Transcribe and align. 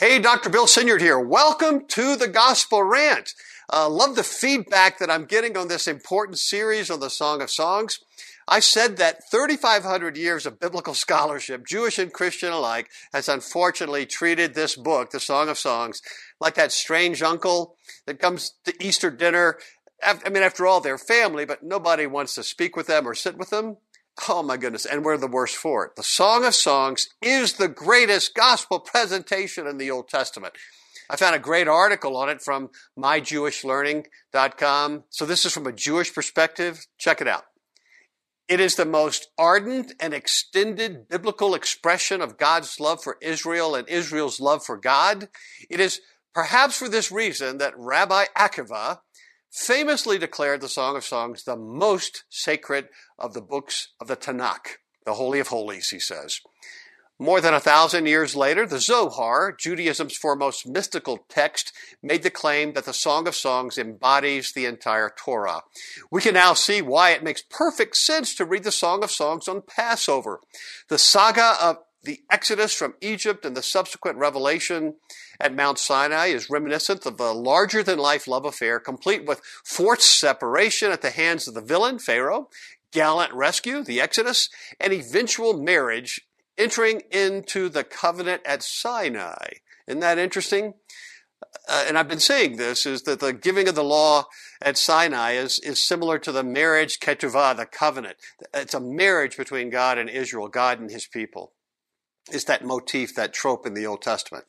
Hey, 0.00 0.18
Dr. 0.18 0.48
Bill 0.48 0.66
Senyard 0.66 1.02
here. 1.02 1.20
Welcome 1.20 1.84
to 1.88 2.16
the 2.16 2.26
Gospel 2.26 2.82
Rant. 2.82 3.34
Uh, 3.70 3.86
love 3.86 4.16
the 4.16 4.22
feedback 4.22 4.98
that 4.98 5.10
I'm 5.10 5.26
getting 5.26 5.58
on 5.58 5.68
this 5.68 5.86
important 5.86 6.38
series 6.38 6.88
on 6.88 7.00
the 7.00 7.10
Song 7.10 7.42
of 7.42 7.50
Songs. 7.50 8.00
I 8.48 8.60
said 8.60 8.96
that 8.96 9.30
3,500 9.30 10.16
years 10.16 10.46
of 10.46 10.58
biblical 10.58 10.94
scholarship, 11.04 11.66
Jewish 11.66 11.98
and 11.98 12.10
Christian 12.10 12.50
alike, 12.50 12.88
has 13.12 13.28
unfortunately 13.28 14.06
treated 14.06 14.54
this 14.54 14.74
book, 14.74 15.10
the 15.10 15.20
Song 15.20 15.50
of 15.50 15.58
Songs, 15.58 16.00
like 16.40 16.54
that 16.54 16.72
strange 16.72 17.20
uncle 17.20 17.76
that 18.06 18.18
comes 18.18 18.54
to 18.64 18.72
Easter 18.82 19.10
dinner. 19.10 19.58
I 20.02 20.30
mean, 20.30 20.42
after 20.42 20.66
all, 20.66 20.80
they're 20.80 20.96
family, 20.96 21.44
but 21.44 21.62
nobody 21.62 22.06
wants 22.06 22.34
to 22.36 22.42
speak 22.42 22.74
with 22.74 22.86
them 22.86 23.06
or 23.06 23.14
sit 23.14 23.36
with 23.36 23.50
them. 23.50 23.76
Oh 24.28 24.42
my 24.42 24.56
goodness. 24.56 24.86
And 24.86 25.04
we're 25.04 25.16
the 25.16 25.26
worst 25.26 25.56
for 25.56 25.86
it. 25.86 25.96
The 25.96 26.02
Song 26.02 26.44
of 26.44 26.54
Songs 26.54 27.08
is 27.22 27.54
the 27.54 27.68
greatest 27.68 28.34
gospel 28.34 28.80
presentation 28.80 29.66
in 29.66 29.78
the 29.78 29.90
Old 29.90 30.08
Testament. 30.08 30.54
I 31.08 31.16
found 31.16 31.34
a 31.34 31.40
great 31.40 31.66
article 31.66 32.16
on 32.16 32.28
it 32.28 32.40
from 32.40 32.70
myjewishlearning.com. 32.98 35.04
So 35.10 35.26
this 35.26 35.44
is 35.44 35.52
from 35.52 35.66
a 35.66 35.72
Jewish 35.72 36.14
perspective. 36.14 36.86
Check 36.98 37.20
it 37.20 37.26
out. 37.26 37.44
It 38.46 38.60
is 38.60 38.76
the 38.76 38.84
most 38.84 39.28
ardent 39.38 39.92
and 40.00 40.12
extended 40.12 41.08
biblical 41.08 41.54
expression 41.54 42.20
of 42.20 42.36
God's 42.36 42.78
love 42.80 43.02
for 43.02 43.16
Israel 43.20 43.74
and 43.74 43.88
Israel's 43.88 44.40
love 44.40 44.64
for 44.64 44.76
God. 44.76 45.28
It 45.68 45.80
is 45.80 46.00
perhaps 46.34 46.76
for 46.76 46.88
this 46.88 47.12
reason 47.12 47.58
that 47.58 47.74
Rabbi 47.76 48.24
Akiva, 48.36 48.98
famously 49.50 50.18
declared 50.18 50.60
the 50.60 50.68
Song 50.68 50.96
of 50.96 51.04
Songs 51.04 51.44
the 51.44 51.56
most 51.56 52.24
sacred 52.28 52.88
of 53.18 53.34
the 53.34 53.40
books 53.40 53.88
of 54.00 54.08
the 54.08 54.16
Tanakh, 54.16 54.78
the 55.04 55.14
Holy 55.14 55.40
of 55.40 55.48
Holies, 55.48 55.90
he 55.90 55.98
says. 55.98 56.40
More 57.18 57.42
than 57.42 57.52
a 57.52 57.60
thousand 57.60 58.06
years 58.06 58.34
later, 58.34 58.66
the 58.66 58.80
Zohar, 58.80 59.52
Judaism's 59.52 60.16
foremost 60.16 60.66
mystical 60.66 61.26
text, 61.28 61.70
made 62.02 62.22
the 62.22 62.30
claim 62.30 62.72
that 62.72 62.86
the 62.86 62.94
Song 62.94 63.28
of 63.28 63.34
Songs 63.34 63.76
embodies 63.76 64.52
the 64.52 64.64
entire 64.64 65.12
Torah. 65.14 65.60
We 66.10 66.22
can 66.22 66.32
now 66.32 66.54
see 66.54 66.80
why 66.80 67.10
it 67.10 67.22
makes 67.22 67.42
perfect 67.42 67.96
sense 67.98 68.34
to 68.36 68.46
read 68.46 68.64
the 68.64 68.72
Song 68.72 69.04
of 69.04 69.10
Songs 69.10 69.48
on 69.48 69.60
Passover. 69.60 70.40
The 70.88 70.96
saga 70.96 71.56
of 71.60 71.76
the 72.02 72.20
exodus 72.30 72.72
from 72.72 72.94
Egypt 73.00 73.44
and 73.44 73.56
the 73.56 73.62
subsequent 73.62 74.16
revelation 74.18 74.94
at 75.38 75.54
Mount 75.54 75.78
Sinai 75.78 76.26
is 76.26 76.50
reminiscent 76.50 77.04
of 77.04 77.20
a 77.20 77.32
larger 77.32 77.82
than 77.82 77.98
life 77.98 78.26
love 78.26 78.44
affair, 78.44 78.80
complete 78.80 79.26
with 79.26 79.42
forced 79.64 80.18
separation 80.18 80.92
at 80.92 81.02
the 81.02 81.10
hands 81.10 81.46
of 81.46 81.54
the 81.54 81.60
villain, 81.60 81.98
Pharaoh, 81.98 82.48
gallant 82.92 83.32
rescue, 83.34 83.82
the 83.82 84.00
Exodus, 84.00 84.48
and 84.80 84.92
eventual 84.92 85.58
marriage 85.58 86.20
entering 86.56 87.02
into 87.10 87.68
the 87.68 87.84
covenant 87.84 88.42
at 88.44 88.62
Sinai. 88.62 89.48
Isn't 89.86 90.00
that 90.00 90.18
interesting? 90.18 90.74
Uh, 91.68 91.84
and 91.86 91.98
I've 91.98 92.08
been 92.08 92.20
saying 92.20 92.56
this, 92.56 92.86
is 92.86 93.02
that 93.02 93.20
the 93.20 93.32
giving 93.32 93.68
of 93.68 93.74
the 93.74 93.84
law 93.84 94.26
at 94.60 94.76
Sinai 94.76 95.32
is, 95.32 95.58
is 95.60 95.84
similar 95.86 96.18
to 96.18 96.32
the 96.32 96.42
marriage 96.42 96.98
ketuvah, 96.98 97.56
the 97.56 97.66
covenant. 97.66 98.16
It's 98.54 98.74
a 98.74 98.80
marriage 98.80 99.36
between 99.36 99.70
God 99.70 99.98
and 99.98 100.08
Israel, 100.08 100.48
God 100.48 100.80
and 100.80 100.90
his 100.90 101.06
people 101.06 101.52
is 102.34 102.44
that 102.44 102.64
motif, 102.64 103.14
that 103.14 103.32
trope 103.32 103.66
in 103.66 103.74
the 103.74 103.86
Old 103.86 104.02
Testament. 104.02 104.44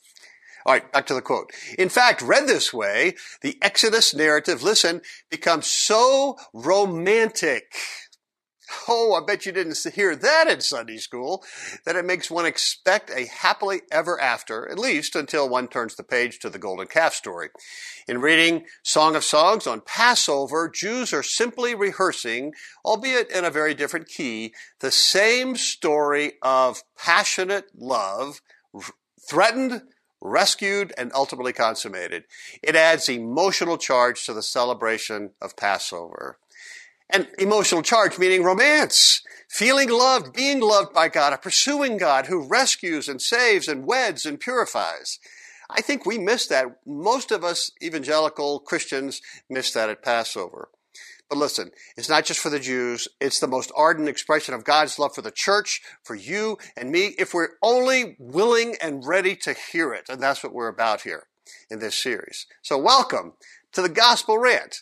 All 0.66 0.74
right, 0.74 0.92
back 0.92 1.08
to 1.08 1.14
the 1.14 1.22
quote. 1.22 1.52
In 1.78 1.90
fact, 1.90 2.22
read 2.22 2.48
this 2.48 2.72
way, 2.72 3.16
the 3.42 3.58
Exodus 3.62 4.14
narrative, 4.14 4.62
listen, 4.62 5.02
becomes 5.30 5.66
so 5.66 6.38
romantic 6.54 7.74
Oh, 8.88 9.14
I 9.14 9.26
bet 9.26 9.46
you 9.46 9.52
didn't 9.52 9.78
hear 9.94 10.16
that 10.16 10.48
in 10.48 10.62
Sunday 10.62 10.98
school, 10.98 11.44
that 11.86 11.96
it 11.96 12.06
makes 12.06 12.32
one 12.32 12.46
expect 12.46 13.10
a 13.10 13.26
happily 13.26 13.82
ever 13.92 14.20
after, 14.20 14.70
at 14.70 14.80
least 14.80 15.16
until 15.16 15.50
one 15.50 15.68
turns 15.68 15.96
the 15.96 16.04
page 16.04 16.40
to 16.40 16.50
the 16.50 16.60
golden 16.60 16.88
calf 16.88 17.14
story. 17.14 17.50
In 18.08 18.22
reading 18.22 18.66
Song 18.84 19.16
of 19.16 19.24
Songs 19.24 19.68
on 19.68 19.82
Passover, 19.82 20.70
Jews 20.70 21.14
are 21.14 21.24
simply 21.24 21.76
rehearsing, 21.76 22.54
albeit 22.86 23.30
in 23.32 23.46
a 23.46 23.52
very 23.52 23.74
different 23.74 24.08
key, 24.08 24.54
the 24.80 24.92
same 24.92 25.56
story 25.56 26.34
of 26.42 26.84
passionate 26.98 27.66
love, 27.76 28.42
threatened, 29.20 29.84
rescued, 30.22 30.94
and 30.98 31.12
ultimately 31.14 31.54
consummated. 31.54 32.26
It 32.62 32.76
adds 32.76 33.10
emotional 33.10 33.78
charge 33.78 34.26
to 34.26 34.34
the 34.34 34.44
celebration 34.44 35.32
of 35.42 35.56
Passover. 35.56 36.38
And 37.14 37.28
emotional 37.38 37.82
charge, 37.82 38.18
meaning 38.18 38.44
romance, 38.44 39.22
feeling 39.50 39.90
loved, 39.90 40.34
being 40.34 40.62
loved 40.62 40.94
by 40.94 41.10
God, 41.10 41.34
a 41.34 41.38
pursuing 41.38 41.98
God 41.98 42.28
who 42.28 42.48
rescues 42.48 43.10
and 43.10 43.22
saves 43.22 43.68
and 43.68 43.86
weds 43.86 44.26
and 44.26 44.40
purifies. 44.40 45.20
I 45.70 45.82
think 45.82 46.06
we 46.06 46.18
miss 46.18 46.48
that. 46.48 46.68
Most 46.86 47.32
of 47.32 47.44
us 47.44 47.72
evangelical 47.84 48.60
Christians 48.60 49.22
miss 49.50 49.74
that 49.74 49.90
at 49.90 50.04
Passover. 50.04 50.70
But 51.30 51.38
listen, 51.38 51.72
it's 51.96 52.10
not 52.10 52.26
just 52.26 52.42
for 52.42 52.50
the 52.50 52.60
Jews. 52.60 53.08
It's 53.22 53.40
the 53.40 53.48
most 53.48 53.72
ardent 53.76 54.10
expression 54.10 54.54
of 54.54 54.66
God's 54.66 55.00
love 55.00 55.16
for 55.16 55.22
the 55.22 55.32
church, 55.32 55.82
for 56.04 56.16
you 56.16 56.58
and 56.76 56.92
me, 56.92 57.16
if 57.18 57.34
we're 57.34 57.52
only 57.62 58.18
willing 58.20 58.76
and 58.82 59.06
ready 59.06 59.36
to 59.38 59.54
hear 59.54 59.94
it. 59.94 60.10
And 60.10 60.22
that's 60.22 60.44
what 60.44 60.54
we're 60.54 60.68
about 60.68 61.02
here 61.02 61.28
in 61.70 61.80
this 61.80 61.96
series. 61.96 62.48
So 62.62 62.78
welcome 62.78 63.34
to 63.72 63.82
the 63.82 63.90
Gospel 63.90 64.38
Rant. 64.38 64.82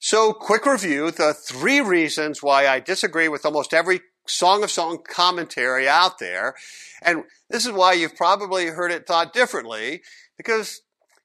So, 0.00 0.32
quick 0.32 0.64
review 0.64 1.10
the 1.10 1.34
three 1.34 1.80
reasons 1.80 2.42
why 2.42 2.68
I 2.68 2.78
disagree 2.78 3.28
with 3.28 3.44
almost 3.44 3.74
every 3.74 4.00
Song 4.26 4.62
of 4.62 4.70
Song 4.70 4.98
commentary 5.02 5.88
out 5.88 6.18
there. 6.18 6.54
And 7.02 7.24
this 7.50 7.66
is 7.66 7.72
why 7.72 7.94
you've 7.94 8.14
probably 8.14 8.66
heard 8.66 8.92
it 8.92 9.06
taught 9.06 9.32
differently, 9.32 10.02
because, 10.36 10.82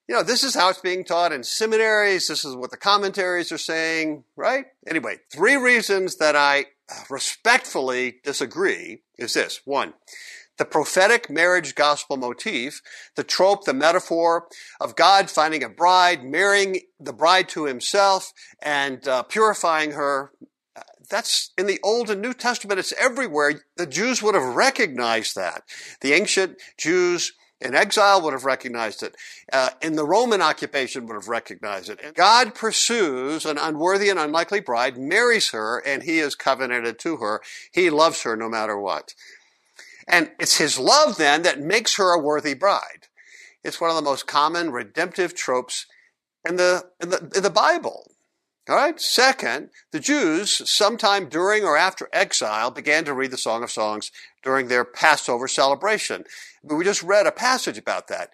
you 0.07 0.15
know, 0.15 0.23
this 0.23 0.43
is 0.43 0.55
how 0.55 0.69
it's 0.69 0.79
being 0.79 1.03
taught 1.03 1.31
in 1.31 1.43
seminaries. 1.43 2.27
This 2.27 2.43
is 2.43 2.55
what 2.55 2.71
the 2.71 2.77
commentaries 2.77 3.51
are 3.51 3.59
saying, 3.59 4.23
right? 4.35 4.65
Anyway, 4.87 5.17
three 5.31 5.55
reasons 5.55 6.17
that 6.17 6.35
I 6.35 6.65
respectfully 7.09 8.21
disagree 8.23 9.03
is 9.17 9.33
this. 9.33 9.61
One, 9.65 9.93
the 10.57 10.65
prophetic 10.65 11.29
marriage 11.29 11.75
gospel 11.75 12.17
motif, 12.17 12.81
the 13.15 13.23
trope, 13.23 13.65
the 13.65 13.73
metaphor 13.73 14.47
of 14.79 14.95
God 14.95 15.29
finding 15.29 15.63
a 15.63 15.69
bride, 15.69 16.23
marrying 16.23 16.81
the 16.99 17.13
bride 17.13 17.49
to 17.49 17.65
himself, 17.65 18.31
and 18.61 19.07
uh, 19.07 19.23
purifying 19.23 19.91
her. 19.91 20.31
That's 21.09 21.51
in 21.57 21.67
the 21.67 21.79
Old 21.83 22.09
and 22.09 22.21
New 22.21 22.33
Testament. 22.33 22.79
It's 22.79 22.93
everywhere. 22.93 23.61
The 23.77 23.85
Jews 23.85 24.23
would 24.23 24.35
have 24.35 24.55
recognized 24.55 25.35
that. 25.35 25.63
The 26.01 26.13
ancient 26.13 26.57
Jews 26.77 27.33
in 27.63 27.75
exile 27.75 28.21
would 28.21 28.33
have 28.33 28.45
recognized 28.45 29.03
it. 29.03 29.15
Uh, 29.51 29.69
in 29.81 29.95
the 29.95 30.05
Roman 30.05 30.41
occupation 30.41 31.05
would 31.07 31.15
have 31.15 31.29
recognized 31.29 31.89
it. 31.89 31.99
And 32.03 32.13
God 32.13 32.55
pursues 32.55 33.45
an 33.45 33.57
unworthy 33.57 34.09
and 34.09 34.19
unlikely 34.19 34.59
bride, 34.59 34.97
marries 34.97 35.51
her, 35.51 35.81
and 35.85 36.03
he 36.03 36.19
is 36.19 36.35
covenanted 36.35 36.99
to 36.99 37.17
her. 37.17 37.41
He 37.71 37.89
loves 37.89 38.23
her 38.23 38.35
no 38.35 38.49
matter 38.49 38.77
what. 38.77 39.13
And 40.07 40.31
it's 40.39 40.57
his 40.57 40.79
love 40.79 41.17
then 41.17 41.43
that 41.43 41.59
makes 41.59 41.97
her 41.97 42.13
a 42.13 42.21
worthy 42.21 42.53
bride. 42.53 43.07
It's 43.63 43.79
one 43.79 43.89
of 43.89 43.95
the 43.95 44.01
most 44.01 44.27
common 44.27 44.71
redemptive 44.71 45.33
tropes 45.33 45.85
in 46.47 46.57
the, 46.57 46.85
in 47.01 47.09
the, 47.09 47.31
in 47.35 47.43
the 47.43 47.49
Bible. 47.49 48.11
All 48.69 48.75
right. 48.75 48.99
Second, 48.99 49.69
the 49.91 49.99
Jews, 49.99 50.69
sometime 50.69 51.27
during 51.27 51.63
or 51.63 51.77
after 51.77 52.09
exile, 52.13 52.71
began 52.71 53.03
to 53.05 53.13
read 53.13 53.31
the 53.31 53.37
Song 53.37 53.61
of 53.61 53.71
Songs 53.71 54.11
during 54.41 54.67
their 54.67 54.85
Passover 54.85 55.47
celebration. 55.47 56.23
We 56.63 56.83
just 56.85 57.03
read 57.03 57.27
a 57.27 57.31
passage 57.31 57.77
about 57.77 58.07
that. 58.07 58.29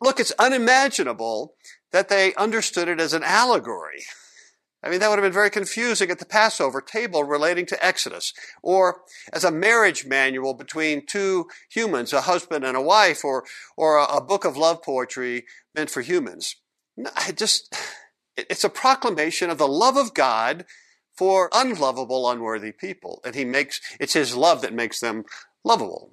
Look, 0.00 0.20
it's 0.20 0.32
unimaginable 0.38 1.54
that 1.92 2.10
they 2.10 2.34
understood 2.34 2.88
it 2.88 3.00
as 3.00 3.14
an 3.14 3.22
allegory. 3.24 4.04
I 4.82 4.90
mean, 4.90 5.00
that 5.00 5.08
would 5.08 5.18
have 5.18 5.24
been 5.24 5.32
very 5.32 5.50
confusing 5.50 6.10
at 6.10 6.20
the 6.20 6.24
Passover 6.24 6.80
table 6.80 7.24
relating 7.24 7.66
to 7.66 7.84
Exodus, 7.84 8.32
or 8.62 9.02
as 9.32 9.42
a 9.42 9.50
marriage 9.50 10.06
manual 10.06 10.54
between 10.54 11.04
two 11.04 11.46
humans, 11.68 12.12
a 12.12 12.22
husband 12.22 12.64
and 12.64 12.76
a 12.76 12.82
wife, 12.82 13.24
or, 13.24 13.44
or 13.76 13.96
a, 13.96 14.04
a 14.04 14.20
book 14.20 14.44
of 14.44 14.56
love 14.56 14.82
poetry 14.82 15.44
meant 15.74 15.90
for 15.90 16.00
humans. 16.00 16.56
I 17.16 17.32
just, 17.32 17.74
it's 18.36 18.64
a 18.64 18.68
proclamation 18.68 19.50
of 19.50 19.58
the 19.58 19.68
love 19.68 19.96
of 19.96 20.14
God 20.14 20.64
for 21.16 21.50
unlovable, 21.52 22.30
unworthy 22.30 22.70
people. 22.70 23.20
And 23.24 23.34
he 23.34 23.44
makes, 23.44 23.80
it's 23.98 24.14
his 24.14 24.36
love 24.36 24.62
that 24.62 24.72
makes 24.72 25.00
them 25.00 25.24
lovable. 25.64 26.12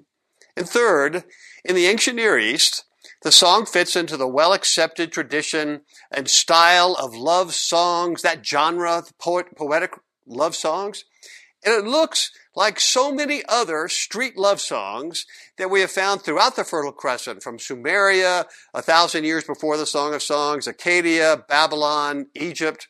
And 0.56 0.68
third, 0.68 1.24
in 1.64 1.76
the 1.76 1.86
ancient 1.86 2.16
Near 2.16 2.38
East, 2.38 2.84
the 3.22 3.32
song 3.32 3.66
fits 3.66 3.96
into 3.96 4.16
the 4.16 4.28
well 4.28 4.52
accepted 4.52 5.12
tradition 5.12 5.82
and 6.10 6.28
style 6.28 6.94
of 6.94 7.14
love 7.14 7.54
songs, 7.54 8.22
that 8.22 8.44
genre, 8.44 9.02
poet, 9.18 9.46
poetic 9.56 9.92
love 10.26 10.54
songs. 10.54 11.04
And 11.64 11.74
it 11.74 11.88
looks 11.88 12.30
like 12.54 12.78
so 12.78 13.12
many 13.12 13.42
other 13.48 13.88
street 13.88 14.36
love 14.36 14.60
songs 14.60 15.26
that 15.58 15.70
we 15.70 15.80
have 15.80 15.90
found 15.90 16.22
throughout 16.22 16.56
the 16.56 16.64
Fertile 16.64 16.92
Crescent, 16.92 17.42
from 17.42 17.58
Sumeria, 17.58 18.46
a 18.72 18.82
thousand 18.82 19.24
years 19.24 19.44
before 19.44 19.76
the 19.76 19.86
Song 19.86 20.14
of 20.14 20.22
Songs, 20.22 20.66
Akkadian, 20.66 21.46
Babylon, 21.48 22.26
Egypt. 22.34 22.88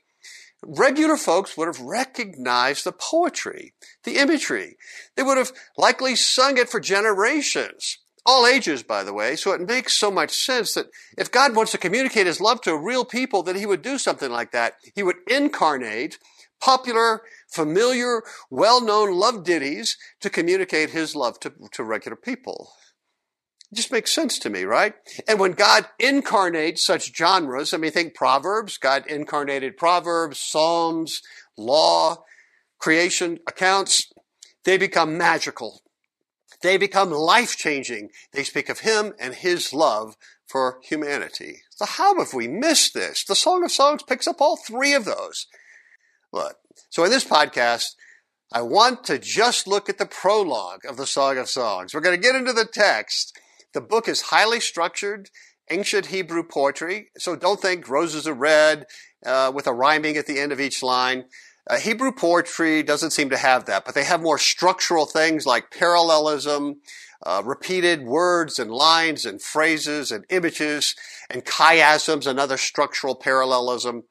Regular 0.63 1.17
folks 1.17 1.57
would 1.57 1.69
have 1.69 1.81
recognized 1.81 2.85
the 2.85 2.93
poetry, 2.93 3.73
the 4.05 4.17
imagery. 4.17 4.77
They 5.17 5.23
would 5.23 5.39
have 5.39 5.53
likely 5.77 6.17
sung 6.17 6.59
it 6.59 6.69
for 6.69 6.81
generations 6.81 7.99
all 8.27 8.47
ages, 8.47 8.83
by 8.83 9.05
the 9.05 9.13
way. 9.15 9.37
So 9.37 9.53
it 9.53 9.67
makes 9.67 9.97
so 9.97 10.11
much 10.11 10.33
sense 10.33 10.75
that 10.75 10.87
if 11.17 11.31
God 11.31 11.55
wants 11.55 11.73
to 11.73 11.79
communicate 11.79 12.27
his 12.27 12.41
love 12.41 12.61
to 12.63 12.77
real 12.77 13.05
people, 13.05 13.43
that 13.45 13.57
he 13.57 13.67
would 13.67 13.83
do 13.83 13.99
something 13.99 14.31
like 14.31 14.51
that. 14.51 14.75
He 14.95 15.03
would 15.03 15.17
incarnate 15.29 16.19
popular, 16.61 17.23
familiar, 17.49 18.23
well-known 18.51 19.15
love 19.15 19.45
ditties 19.45 19.97
to 20.21 20.31
communicate 20.31 20.91
his 20.91 21.15
love 21.15 21.39
to, 21.41 21.53
to 21.73 21.85
regular 21.85 22.17
people. 22.17 22.73
It 23.71 23.77
just 23.77 23.93
makes 23.93 24.13
sense 24.13 24.39
to 24.41 24.51
me, 24.51 24.65
right? 24.65 24.95
And 25.29 25.39
when 25.39 25.53
God 25.53 25.87
incarnates 25.99 26.85
such 26.85 27.15
genres, 27.15 27.73
I 27.73 27.77
mean, 27.77 27.91
think 27.91 28.15
Proverbs, 28.15 28.79
God 28.79 29.07
incarnated 29.07 29.77
Proverbs, 29.77 30.39
Psalms, 30.39 31.21
law, 31.57 32.25
creation 32.79 33.39
accounts, 33.47 34.11
they 34.65 34.79
become 34.79 35.19
magical 35.19 35.83
they 36.63 36.77
become 36.77 37.11
life 37.11 37.57
changing. 37.57 38.11
They 38.33 38.45
speak 38.45 38.69
of 38.69 38.81
Him 38.81 39.13
and 39.19 39.35
His 39.35 39.73
love 39.73 40.17
for 40.47 40.79
humanity. 40.83 41.63
So 41.71 41.87
how 41.87 42.19
have 42.19 42.33
we 42.33 42.49
missed 42.49 42.95
this? 42.95 43.25
The 43.25 43.35
Song 43.35 43.65
of 43.65 43.71
Songs 43.71 44.03
picks 44.03 44.27
up 44.27 44.41
all 44.41 44.57
three 44.57 44.95
of 44.95 45.05
those. 45.05 45.47
Look, 46.33 46.57
so 46.89 47.05
in 47.05 47.11
this 47.11 47.25
podcast, 47.25 47.95
I 48.53 48.63
want 48.63 49.05
to 49.05 49.19
just 49.19 49.67
look 49.67 49.89
at 49.89 49.99
the 49.99 50.07
prologue 50.07 50.85
of 50.89 50.97
the 50.97 51.07
Song 51.07 51.37
of 51.37 51.49
Songs. 51.49 51.93
We're 51.93 52.01
going 52.01 52.15
to 52.17 52.23
get 52.23 52.37
into 52.37 52.53
the 52.53 52.65
text. 52.65 53.37
The 53.75 53.81
book 53.81 54.09
is 54.09 54.23
highly 54.23 54.61
structured, 54.61 55.31
ancient 55.71 56.07
Hebrew 56.07 56.45
poetry. 56.45 57.09
So 57.19 57.35
don't 57.35 57.61
think 57.61 57.89
roses 57.89 58.29
are 58.29 58.35
red 58.35 58.87
uh, 59.25 59.51
with 59.55 59.67
a 59.67 59.73
rhyming 59.73 60.17
at 60.17 60.27
the 60.27 60.39
end 60.39 60.53
of 60.53 60.61
each 60.61 60.83
line. 60.83 61.25
Uh, 61.69 61.79
Hebrew 61.79 62.13
poetry 62.13 62.83
doesn't 62.83 63.11
seem 63.11 63.31
to 63.31 63.37
have 63.37 63.65
that, 63.67 63.85
but 63.85 63.95
they 63.95 64.05
have 64.05 64.23
more 64.23 64.39
structural 64.39 65.05
things 65.05 65.47
like 65.47 65.71
parallelism, 65.71 66.81
uh, 67.25 67.43
repeated 67.45 68.05
words 68.05 68.59
and 68.59 68.71
lines 68.71 69.25
and 69.25 69.43
phrases 69.43 70.13
and 70.13 70.25
images 70.31 70.95
and 71.29 71.45
chiasms, 71.45 72.27
another 72.27 72.57
structural 72.57 73.17
parallelism. 73.17 74.05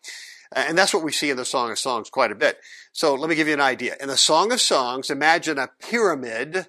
And 0.51 0.77
that's 0.77 0.93
what 0.93 1.03
we 1.03 1.11
see 1.11 1.29
in 1.29 1.37
the 1.37 1.45
Song 1.45 1.71
of 1.71 1.79
Songs 1.79 2.09
quite 2.09 2.31
a 2.31 2.35
bit. 2.35 2.59
So 2.91 3.15
let 3.15 3.29
me 3.29 3.35
give 3.35 3.47
you 3.47 3.53
an 3.53 3.61
idea. 3.61 3.95
In 3.99 4.07
the 4.09 4.17
Song 4.17 4.51
of 4.51 4.61
Songs, 4.61 5.09
imagine 5.09 5.57
a 5.57 5.69
pyramid, 5.79 6.67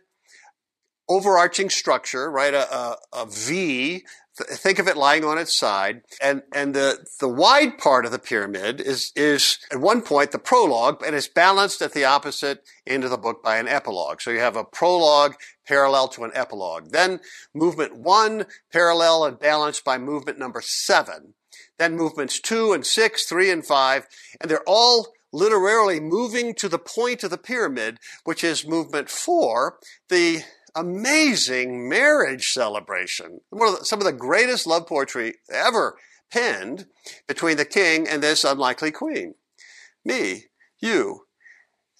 overarching 1.08 1.70
structure, 1.70 2.30
right? 2.30 2.54
A, 2.54 2.74
a, 2.74 2.96
a 3.12 3.26
V 3.26 4.04
think 4.44 4.78
of 4.78 4.88
it 4.88 4.96
lying 4.96 5.24
on 5.24 5.38
its 5.38 5.56
side 5.56 6.02
and 6.22 6.42
and 6.54 6.74
the 6.74 7.06
the 7.20 7.28
wide 7.28 7.78
part 7.78 8.04
of 8.04 8.12
the 8.12 8.18
pyramid 8.18 8.80
is 8.80 9.12
is 9.16 9.58
at 9.72 9.80
one 9.80 10.02
point 10.02 10.32
the 10.32 10.38
prologue 10.38 11.02
and 11.04 11.16
it's 11.16 11.28
balanced 11.28 11.80
at 11.80 11.92
the 11.92 12.04
opposite 12.04 12.62
end 12.86 13.04
of 13.04 13.10
the 13.10 13.16
book 13.16 13.42
by 13.42 13.56
an 13.56 13.68
epilogue. 13.68 14.20
So 14.20 14.30
you 14.30 14.40
have 14.40 14.56
a 14.56 14.64
prologue 14.64 15.34
parallel 15.66 16.08
to 16.08 16.24
an 16.24 16.32
epilogue. 16.34 16.90
Then 16.90 17.20
movement 17.54 17.96
1 17.96 18.46
parallel 18.72 19.24
and 19.24 19.38
balanced 19.38 19.84
by 19.84 19.98
movement 19.98 20.38
number 20.38 20.60
7 20.60 21.34
then 21.78 21.96
movements 21.96 22.40
2 22.40 22.72
and 22.72 22.86
6 22.86 23.26
3 23.26 23.50
and 23.50 23.66
5 23.66 24.06
and 24.40 24.50
they're 24.50 24.62
all 24.66 25.08
literally 25.32 26.00
moving 26.00 26.54
to 26.54 26.68
the 26.68 26.78
point 26.78 27.22
of 27.22 27.30
the 27.30 27.38
pyramid 27.38 27.98
which 28.24 28.44
is 28.44 28.66
movement 28.66 29.10
4 29.10 29.78
the 30.08 30.42
amazing 30.76 31.88
marriage 31.88 32.52
celebration. 32.52 33.40
Of 33.50 33.58
the, 33.58 33.84
some 33.84 33.98
of 33.98 34.04
the 34.04 34.12
greatest 34.12 34.66
love 34.66 34.86
poetry 34.86 35.36
ever 35.50 35.96
penned 36.30 36.86
between 37.26 37.56
the 37.56 37.64
king 37.64 38.06
and 38.06 38.22
this 38.22 38.44
unlikely 38.44 38.92
queen. 38.92 39.34
Me, 40.04 40.44
you. 40.78 41.22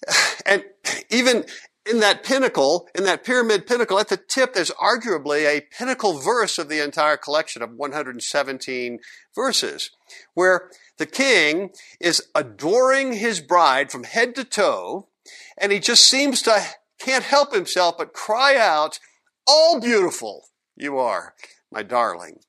And 0.45 0.63
even 1.09 1.43
in 1.89 1.99
that 1.99 2.23
pinnacle, 2.23 2.87
in 2.95 3.03
that 3.03 3.25
pyramid 3.25 3.67
pinnacle, 3.67 3.99
at 3.99 4.07
the 4.07 4.15
tip, 4.15 4.53
there's 4.53 4.71
arguably 4.71 5.45
a 5.45 5.65
pinnacle 5.77 6.19
verse 6.19 6.57
of 6.57 6.69
the 6.69 6.83
entire 6.83 7.17
collection 7.17 7.61
of 7.61 7.73
117 7.73 8.99
verses, 9.35 9.91
where 10.33 10.69
the 10.97 11.05
king 11.05 11.71
is 11.99 12.27
adoring 12.33 13.13
his 13.13 13.41
bride 13.41 13.91
from 13.91 14.03
head 14.03 14.35
to 14.35 14.43
toe, 14.43 15.09
and 15.57 15.73
he 15.73 15.79
just 15.79 16.05
seems 16.05 16.41
to 16.43 16.63
can't 16.99 17.23
help 17.23 17.53
himself 17.53 17.97
but 17.97 18.13
cry 18.13 18.55
out, 18.57 18.99
All 19.45 19.79
beautiful 19.79 20.45
you 20.75 20.97
are, 20.97 21.33
my 21.71 21.83
darling. 21.83 22.39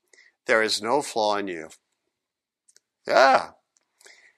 There 0.46 0.62
is 0.62 0.82
no 0.82 1.02
flaw 1.02 1.36
in 1.36 1.48
you. 1.48 1.68
Yeah. 3.06 3.50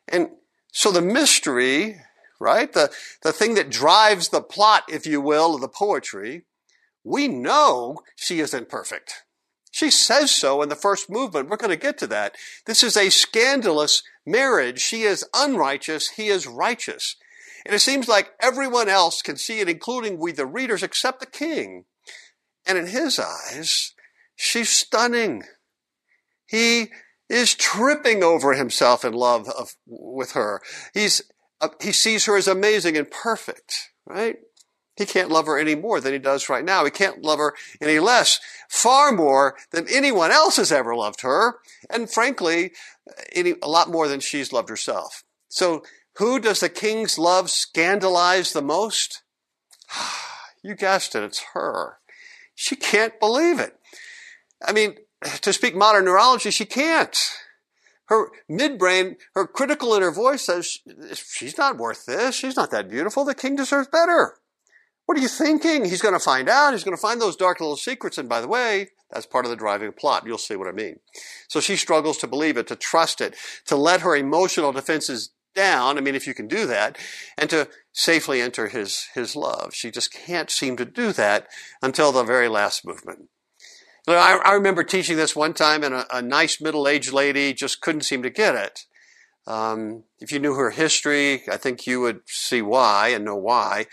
And 0.09 0.31
so 0.73 0.91
the 0.91 1.01
mystery, 1.01 1.97
right? 2.41 2.73
The, 2.73 2.91
the 3.23 3.33
thing 3.33 3.55
that 3.55 3.71
drives 3.71 4.29
the 4.29 4.43
plot, 4.43 4.85
if 4.89 5.07
you 5.07 5.21
will, 5.21 5.55
of 5.55 5.61
the 5.61 5.69
poetry, 5.69 6.45
we 7.05 7.29
know 7.29 7.99
she 8.17 8.41
isn't 8.41 8.69
perfect. 8.69 9.25
She 9.71 9.90
says 9.90 10.31
so 10.33 10.62
in 10.62 10.69
the 10.69 10.76
first 10.76 11.09
movement. 11.09 11.49
We're 11.49 11.57
going 11.57 11.71
to 11.71 11.76
get 11.76 11.97
to 11.99 12.07
that. 12.09 12.35
This 12.67 12.83
is 12.83 12.97
a 12.97 13.11
scandalous 13.11 14.02
marriage. 14.26 14.81
She 14.81 15.02
is 15.02 15.25
unrighteous. 15.33 16.11
He 16.11 16.29
is 16.29 16.47
righteous. 16.47 17.17
And 17.64 17.75
it 17.75 17.81
seems 17.81 18.09
like 18.09 18.31
everyone 18.40 18.88
else 18.88 19.23
can 19.23 19.37
see 19.37 19.61
it, 19.61 19.69
including 19.69 20.19
we, 20.19 20.33
the 20.33 20.47
readers, 20.47 20.83
except 20.83 21.21
the 21.21 21.26
king. 21.26 21.85
And 22.67 22.79
in 22.79 22.87
his 22.87 23.19
eyes, 23.19 23.95
she's 24.37 24.71
stunning. 24.71 25.45
He 26.47 26.88
is 27.29 27.55
tripping 27.55 28.23
over 28.25 28.55
himself 28.55 29.05
in 29.05 29.12
love 29.12 29.49
of, 29.49 29.76
with 29.87 30.33
her. 30.33 30.61
He's, 30.95 31.23
uh, 31.61 31.69
he 31.81 31.93
sees 31.93 32.26
her 32.26 32.37
as 32.37 32.49
amazing 32.49 32.97
and 32.97 33.11
perfect, 33.11 33.90
right? 34.05 34.37
He 34.97 35.07
can't 35.07 35.31
love 35.31 35.47
her 35.47 35.59
any 35.59 35.75
more 35.75 36.00
than 36.00 36.12
he 36.12 36.19
does 36.19 36.49
right 36.50 36.64
now. 36.64 36.85
He 36.85 36.90
can't 36.90 37.23
love 37.23 37.38
her 37.38 37.55
any 37.81 38.00
less, 38.00 38.38
far 38.69 39.12
more 39.12 39.57
than 39.71 39.87
anyone 39.88 40.31
else 40.31 40.57
has 40.57 40.73
ever 40.73 40.95
loved 40.95 41.23
her, 41.23 41.59
and 41.88 42.11
frankly, 42.11 42.73
any, 43.33 43.55
a 43.62 43.69
lot 43.69 43.88
more 43.88 44.09
than 44.09 44.21
she's 44.21 44.52
loved 44.52 44.69
herself. 44.69 45.25
So 45.49 45.83
who 46.17 46.38
does 46.38 46.61
the 46.61 46.69
king's 46.69 47.19
love 47.19 47.50
scandalize 47.50 48.52
the 48.52 48.62
most? 48.62 49.23
You 50.62 50.75
guessed 50.75 51.14
it, 51.14 51.23
it's 51.23 51.43
her. 51.55 52.00
She 52.55 52.76
can't 52.76 53.19
believe 53.19 53.59
it. 53.59 53.79
I 54.62 54.75
mean, 54.75 54.97
to 55.40 55.55
speak 55.55 55.75
modern 55.75 56.05
neurology, 56.05 56.50
she 56.50 56.67
can't. 56.67 57.17
Her 58.07 58.29
midbrain, 58.50 59.17
her 59.35 59.47
critical 59.47 59.95
inner 59.95 60.11
voice 60.11 60.43
says, 60.43 60.81
she's 61.14 61.57
not 61.57 61.79
worth 61.79 62.05
this. 62.07 62.35
She's 62.35 62.57
not 62.57 62.73
that 62.73 62.90
beautiful. 62.90 63.25
The 63.25 63.35
king 63.35 63.57
deserves 63.57 63.88
better. 63.88 64.35
What 65.07 65.17
are 65.17 65.23
you 65.23 65.29
thinking? 65.29 65.85
He's 65.85 66.02
going 66.02 66.14
to 66.14 66.21
find 66.21 66.49
out. 66.49 66.73
He's 66.73 66.85
going 66.85 66.97
to 66.97 67.00
find 67.00 67.21
those 67.21 67.37
dark 67.37 67.61
little 67.61 67.76
secrets. 67.76 68.19
And 68.19 68.29
by 68.29 68.40
the 68.40 68.49
way, 68.49 68.88
that's 69.11 69.26
part 69.26 69.45
of 69.45 69.50
the 69.50 69.57
driving 69.57 69.93
plot. 69.93 70.25
You'll 70.26 70.38
see 70.38 70.57
what 70.57 70.69
I 70.69 70.73
mean. 70.73 71.00
So 71.49 71.61
she 71.61 71.76
struggles 71.76 72.19
to 72.19 72.26
believe 72.26 72.57
it, 72.57 72.67
to 72.67 72.76
trust 72.76 73.21
it, 73.21 73.35
to 73.67 73.76
let 73.76 74.02
her 74.02 74.14
emotional 74.14 74.73
defenses 74.73 75.31
down. 75.54 75.99
I 75.99 76.00
mean, 76.00 76.14
if 76.14 76.26
you 76.26 76.35
can 76.35 76.49
do 76.49 76.66
that, 76.66 76.99
and 77.37 77.50
to 77.50 77.69
safely 77.92 78.40
enter 78.40 78.69
his, 78.69 79.09
his 79.14 79.35
love. 79.35 79.75
She 79.75 79.90
just 79.90 80.12
can't 80.12 80.50
seem 80.50 80.76
to 80.76 80.85
do 80.85 81.12
that 81.12 81.49
until 81.83 82.12
the 82.12 82.25
very 82.25 82.49
last 82.49 82.87
movement. 82.87 83.28
I, 84.09 84.40
I 84.45 84.52
remember 84.54 84.83
teaching 84.83 85.16
this 85.16 85.37
one 85.37 85.54
time, 85.54 85.83
and 85.83 85.95
a, 85.95 86.16
a 86.16 86.23
nice 86.23 86.61
middle 86.61 86.88
aged 86.88 87.12
lady 87.12 87.52
just 87.52 87.80
couldn't 87.80 88.02
seem 88.02 88.23
to 88.23 88.30
get 88.30 88.54
it. 88.54 88.87
Um, 89.47 90.04
if 90.21 90.33
you 90.33 90.38
knew 90.38 90.54
her 90.54 90.71
history, 90.71 91.42
I 91.50 91.57
think 91.57 91.87
you 91.87 92.00
would 92.00 92.21
see 92.26 92.62
why 92.62 93.09
and 93.09 93.25
know 93.25 93.37
why. 93.37 93.87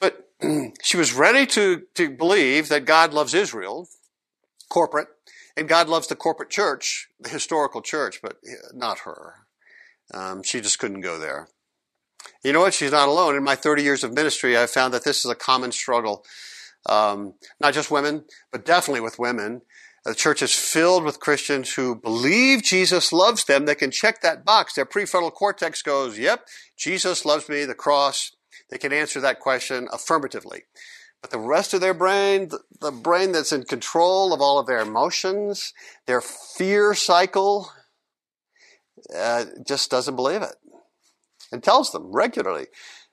But 0.00 0.28
she 0.82 0.96
was 0.96 1.12
ready 1.12 1.46
to, 1.46 1.82
to 1.94 2.10
believe 2.10 2.68
that 2.68 2.84
God 2.84 3.12
loves 3.12 3.34
Israel, 3.34 3.88
corporate, 4.68 5.08
and 5.56 5.68
God 5.68 5.88
loves 5.88 6.06
the 6.06 6.16
corporate 6.16 6.50
church, 6.50 7.08
the 7.20 7.28
historical 7.28 7.82
church, 7.82 8.20
but 8.22 8.38
not 8.72 9.00
her. 9.00 9.46
Um, 10.12 10.42
she 10.42 10.60
just 10.60 10.78
couldn't 10.78 11.00
go 11.00 11.18
there. 11.18 11.48
You 12.42 12.52
know 12.52 12.60
what? 12.60 12.74
She's 12.74 12.92
not 12.92 13.08
alone. 13.08 13.36
In 13.36 13.44
my 13.44 13.54
30 13.54 13.82
years 13.82 14.04
of 14.04 14.12
ministry, 14.12 14.56
I've 14.56 14.70
found 14.70 14.94
that 14.94 15.04
this 15.04 15.24
is 15.24 15.30
a 15.30 15.34
common 15.34 15.72
struggle. 15.72 16.24
Um, 16.86 17.34
not 17.60 17.74
just 17.74 17.90
women, 17.90 18.24
but 18.50 18.64
definitely 18.64 19.02
with 19.02 19.18
women. 19.18 19.62
The 20.04 20.14
church 20.14 20.40
is 20.40 20.54
filled 20.54 21.04
with 21.04 21.20
Christians 21.20 21.74
who 21.74 21.94
believe 21.94 22.62
Jesus 22.62 23.12
loves 23.12 23.44
them. 23.44 23.66
They 23.66 23.74
can 23.74 23.90
check 23.90 24.22
that 24.22 24.46
box. 24.46 24.74
Their 24.74 24.86
prefrontal 24.86 25.32
cortex 25.32 25.82
goes, 25.82 26.18
yep, 26.18 26.46
Jesus 26.78 27.26
loves 27.26 27.50
me, 27.50 27.66
the 27.66 27.74
cross. 27.74 28.32
They 28.70 28.78
can 28.78 28.94
answer 28.94 29.20
that 29.20 29.40
question 29.40 29.88
affirmatively. 29.92 30.62
But 31.20 31.30
the 31.30 31.38
rest 31.38 31.74
of 31.74 31.82
their 31.82 31.92
brain, 31.92 32.50
the 32.80 32.90
brain 32.90 33.32
that's 33.32 33.52
in 33.52 33.64
control 33.64 34.32
of 34.32 34.40
all 34.40 34.58
of 34.58 34.66
their 34.66 34.80
emotions, 34.80 35.74
their 36.06 36.22
fear 36.22 36.94
cycle, 36.94 37.70
uh, 39.16 39.44
just 39.66 39.90
doesn't 39.90 40.16
believe 40.16 40.42
it 40.42 40.54
and 41.52 41.62
tells 41.62 41.92
them 41.92 42.12
regularly. 42.12 42.66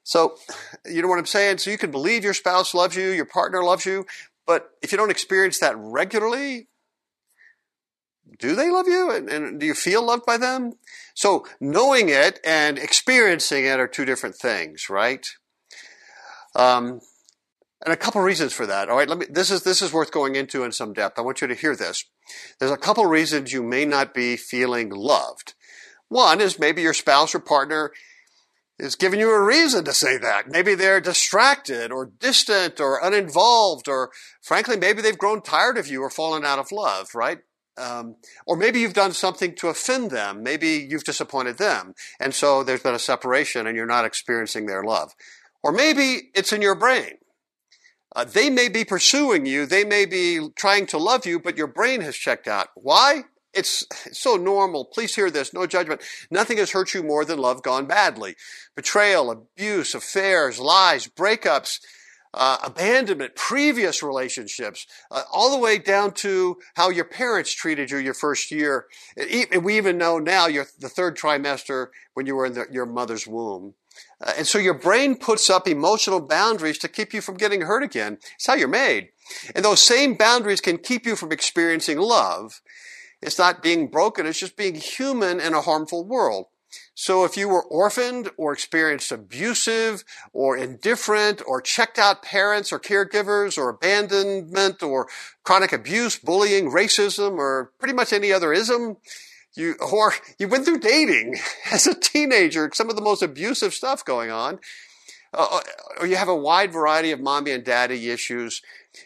So, 0.04 0.38
you 0.86 1.02
know 1.02 1.08
what 1.08 1.20
I'm 1.20 1.26
saying? 1.26 1.58
So 1.58 1.70
you 1.70 1.78
can 1.78 1.92
believe 1.92 2.24
your 2.24 2.34
spouse 2.34 2.74
loves 2.74 2.96
you, 2.96 3.10
your 3.10 3.26
partner 3.26 3.64
loves 3.64 3.86
you, 3.86 4.06
but 4.46 4.72
if 4.82 4.92
you 4.92 4.98
don't 4.98 5.12
experience 5.12 5.60
that 5.60 5.76
regularly, 5.78 6.68
do 8.40 8.56
they 8.56 8.70
love 8.70 8.88
you? 8.88 9.12
And, 9.12 9.30
and, 9.30 9.60
do 9.60 9.66
you 9.66 9.74
feel 9.74 10.06
loved 10.06 10.26
by 10.26 10.38
them? 10.38 10.74
So 11.14 11.46
knowing 11.60 12.10
it 12.10 12.40
and 12.44 12.78
experiencing 12.78 13.66
it 13.66 13.80
are 13.80 13.88
two 13.88 14.06
different 14.06 14.36
things, 14.36 14.90
right? 14.90 15.28
Um, 16.56 17.02
and 17.86 17.94
a 17.94 17.98
couple 17.98 18.22
reasons 18.22 18.54
for 18.54 18.66
that. 18.66 18.90
All 18.90 18.98
right, 18.98 19.08
let 19.08 19.18
me. 19.18 19.26
This 19.30 19.52
is 19.52 19.64
this 19.64 19.82
is 19.82 19.94
worth 19.94 20.12
going 20.12 20.36
into 20.36 20.64
in 20.64 20.72
some 20.72 20.94
depth. 20.94 21.20
I 21.20 21.22
want 21.22 21.42
you 21.42 21.48
to 21.48 21.54
hear 21.54 21.76
this. 21.76 22.04
There's 22.60 22.72
a 22.72 22.78
couple 22.78 23.06
reasons 23.06 23.54
you 23.54 23.62
may 23.62 23.86
not 23.86 24.14
be 24.14 24.36
feeling 24.36 24.90
loved. 24.90 25.54
One 26.10 26.42
is 26.42 26.60
maybe 26.60 26.82
your 26.82 26.94
spouse 26.94 27.36
or 27.36 27.40
partner 27.40 27.92
is 28.80 28.96
giving 28.96 29.20
you 29.20 29.32
a 29.32 29.42
reason 29.42 29.84
to 29.86 29.94
say 29.94 30.18
that. 30.18 30.48
Maybe 30.48 30.76
they're 30.76 31.02
distracted 31.02 31.92
or 31.92 32.06
distant 32.06 32.80
or 32.80 33.00
uninvolved, 33.04 33.88
or 33.88 34.12
frankly, 34.42 34.78
maybe 34.78 35.02
they've 35.02 35.18
grown 35.18 35.42
tired 35.42 35.78
of 35.78 35.88
you 35.88 36.02
or 36.02 36.10
fallen 36.10 36.46
out 36.46 36.60
of 36.60 36.72
love, 36.72 37.16
right? 37.16 37.40
Um, 37.78 38.16
or 38.46 38.56
maybe 38.56 38.80
you've 38.80 38.94
done 38.94 39.14
something 39.14 39.56
to 39.56 39.68
offend 39.68 40.12
them. 40.12 40.42
Maybe 40.44 40.88
you've 40.90 41.04
disappointed 41.04 41.58
them. 41.58 41.94
And 42.20 42.34
so 42.34 42.64
there's 42.64 42.84
been 42.84 42.96
a 42.96 43.00
separation 43.00 43.68
and 43.68 43.76
you're 43.76 43.86
not 43.86 44.06
experiencing 44.06 44.66
their 44.66 44.84
love. 44.84 45.14
Or 45.64 45.72
maybe 45.72 46.30
it's 46.34 46.54
in 46.54 46.62
your 46.62 46.76
brain. 46.76 47.18
Uh, 48.16 48.24
they 48.24 48.50
may 48.50 48.70
be 48.70 48.84
pursuing 48.84 49.46
you. 49.46 49.66
They 49.66 49.84
may 49.84 50.06
be 50.06 50.50
trying 50.56 50.88
to 50.88 50.98
love 50.98 51.26
you, 51.26 51.40
but 51.40 51.58
your 51.58 51.68
brain 51.68 52.02
has 52.02 52.16
checked 52.16 52.48
out. 52.48 52.70
Why? 52.76 53.26
It's 53.58 53.86
so 54.12 54.36
normal. 54.36 54.86
Please 54.86 55.16
hear 55.16 55.32
this. 55.32 55.54
No 55.54 55.66
judgment. 55.66 56.02
Nothing 56.30 56.58
has 56.58 56.72
hurt 56.72 56.94
you 56.94 57.02
more 57.02 57.26
than 57.26 57.40
love 57.40 57.64
gone 57.64 57.88
badly. 57.88 58.36
Betrayal, 58.76 59.32
abuse, 59.32 59.96
affairs, 59.96 60.60
lies, 60.60 61.08
breakups, 61.08 61.80
uh, 62.34 62.58
abandonment, 62.64 63.36
previous 63.36 64.04
relationships, 64.04 64.86
uh, 65.10 65.24
all 65.34 65.52
the 65.52 65.58
way 65.58 65.80
down 65.80 66.12
to 66.12 66.58
how 66.76 66.90
your 66.90 67.06
parents 67.06 67.52
treated 67.52 67.90
you 67.90 67.98
your 67.98 68.14
first 68.14 68.52
year. 68.52 68.86
We 69.62 69.78
even 69.78 69.98
know 69.98 70.20
now 70.20 70.46
you're 70.46 70.68
the 70.80 70.90
third 70.90 71.18
trimester 71.18 71.88
when 72.14 72.28
you 72.28 72.36
were 72.36 72.46
in 72.46 72.54
the, 72.54 72.68
your 72.72 72.86
mother's 72.86 73.26
womb. 73.26 73.74
Uh, 74.22 74.34
and 74.38 74.48
so 74.48 74.60
your 74.60 74.76
brain 74.76 75.16
puts 75.18 75.50
up 75.50 75.68
emotional 75.68 76.20
boundaries 76.20 76.78
to 76.80 76.88
keep 76.88 77.14
you 77.14 77.22
from 77.22 77.38
getting 77.38 77.62
hurt 77.62 77.82
again. 77.82 78.20
It's 78.36 78.46
how 78.46 78.54
you're 78.54 78.68
made. 78.68 79.10
And 79.56 79.66
those 79.66 79.82
same 79.82 80.14
boundaries 80.14 80.62
can 80.62 80.78
keep 80.78 81.08
you 81.08 81.16
from 81.16 81.32
experiencing 81.32 81.98
love. 81.98 82.62
It's 83.22 83.40
not 83.40 83.64
being 83.64 83.90
broken, 83.90 84.26
it's 84.26 84.40
just 84.40 84.58
being 84.58 84.76
human 84.76 85.40
in 85.40 85.54
a 85.54 85.62
harmful 85.62 86.06
world. 86.06 86.48
So 86.94 87.24
if 87.24 87.38
you 87.38 87.48
were 87.48 87.64
orphaned 87.64 88.30
or 88.38 88.54
experienced 88.54 89.12
abusive 89.12 90.04
or 90.34 90.58
indifferent 90.58 91.42
or 91.46 91.62
checked 91.62 92.00
out 92.00 92.24
parents 92.24 92.72
or 92.72 92.80
caregivers 92.80 93.58
or 93.58 93.70
abandonment 93.70 94.84
or 94.84 95.08
chronic 95.44 95.72
abuse, 95.72 96.18
bullying, 96.18 96.72
racism, 96.72 97.38
or 97.38 97.72
pretty 97.80 97.94
much 97.94 98.14
any 98.14 98.34
other 98.34 98.52
ism, 98.52 98.98
you, 99.56 99.76
or 99.80 100.14
you 100.40 100.48
went 100.48 100.66
through 100.66 100.80
dating 100.80 101.36
as 101.72 101.88
a 101.88 102.00
teenager, 102.00 102.70
some 102.74 102.90
of 102.90 102.96
the 102.96 103.02
most 103.02 103.22
abusive 103.22 103.74
stuff 103.74 104.04
going 104.04 104.32
on, 104.32 104.60
uh, 105.34 105.48
uh, 105.52 105.62
or 106.00 106.08
you 106.08 106.16
have 106.16 106.28
a 106.28 106.36
wide 106.36 106.72
variety 106.72 107.12
of 107.12 107.20
mommy 107.20 107.52
and 107.52 107.64
daddy 107.64 108.10
issues, 108.10 108.62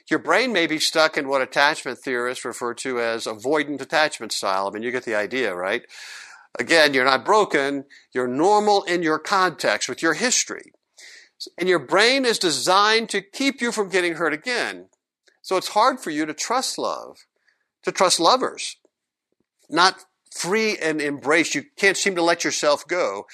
your 0.10 0.20
brain 0.20 0.52
may 0.52 0.68
be 0.68 0.80
stuck 0.80 1.18
in 1.18 1.28
what 1.28 1.42
attachment 1.42 2.00
theorists 2.00 2.46
refer 2.46 2.74
to 2.76 3.00
as 3.00 3.26
avoidant 3.26 3.82
attachment 3.82 4.32
style. 4.32 4.68
I 4.68 4.72
mean, 4.72 4.84
you 4.84 4.92
get 4.92 5.06
the 5.06 5.16
idea, 5.16 5.56
right? 5.56 5.84
Again, 6.60 6.94
you're 6.94 7.06
not 7.06 7.26
broken. 7.26 7.86
You're 8.14 8.28
normal 8.28 8.84
in 8.84 9.04
your 9.04 9.20
context 9.20 9.88
with 9.88 10.02
your 10.02 10.14
history. 10.14 10.72
And 11.58 11.68
your 11.68 11.80
brain 11.80 12.26
is 12.26 12.38
designed 12.38 13.10
to 13.10 13.22
keep 13.22 13.62
you 13.62 13.72
from 13.72 13.90
getting 13.90 14.16
hurt 14.16 14.34
again. 14.34 14.90
So 15.42 15.58
it's 15.58 15.70
hard 15.70 16.00
for 16.00 16.12
you 16.12 16.26
to 16.26 16.34
trust 16.34 16.78
love, 16.78 17.26
to 17.84 17.92
trust 17.92 18.20
lovers. 18.20 18.78
Not 19.70 20.06
free 20.36 20.78
and 20.78 21.02
embrace. 21.02 21.56
You 21.56 21.64
can't 21.78 21.98
seem 21.98 22.16
to 22.16 22.22
let 22.22 22.44
yourself 22.44 22.88
go, 22.88 23.26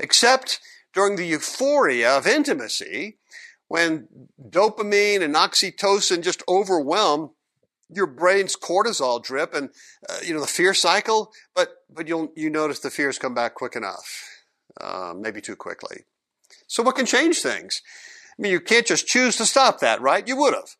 except 0.00 0.60
during 0.92 1.16
the 1.16 1.26
euphoria 1.26 2.16
of 2.16 2.26
intimacy 2.26 3.18
when 3.72 4.06
dopamine 4.50 5.22
and 5.22 5.34
oxytocin 5.34 6.22
just 6.22 6.42
overwhelm 6.46 7.30
your 7.88 8.06
brain's 8.06 8.54
cortisol 8.54 9.22
drip 9.22 9.54
and 9.54 9.70
uh, 10.10 10.18
you 10.22 10.34
know 10.34 10.42
the 10.42 10.46
fear 10.46 10.74
cycle 10.74 11.32
but 11.54 11.68
but 11.88 12.06
you'll 12.06 12.30
you 12.36 12.50
notice 12.50 12.80
the 12.80 12.90
fears 12.90 13.18
come 13.18 13.34
back 13.34 13.54
quick 13.54 13.74
enough 13.74 14.28
uh, 14.78 15.14
maybe 15.16 15.40
too 15.40 15.56
quickly. 15.56 16.04
So 16.66 16.82
what 16.82 16.96
can 16.96 17.06
change 17.06 17.40
things? 17.40 17.80
I 18.38 18.42
mean 18.42 18.52
you 18.52 18.60
can't 18.60 18.86
just 18.86 19.06
choose 19.06 19.36
to 19.36 19.46
stop 19.46 19.80
that 19.80 20.02
right? 20.02 20.28
You 20.28 20.36
would 20.36 20.52
have. 20.52 20.76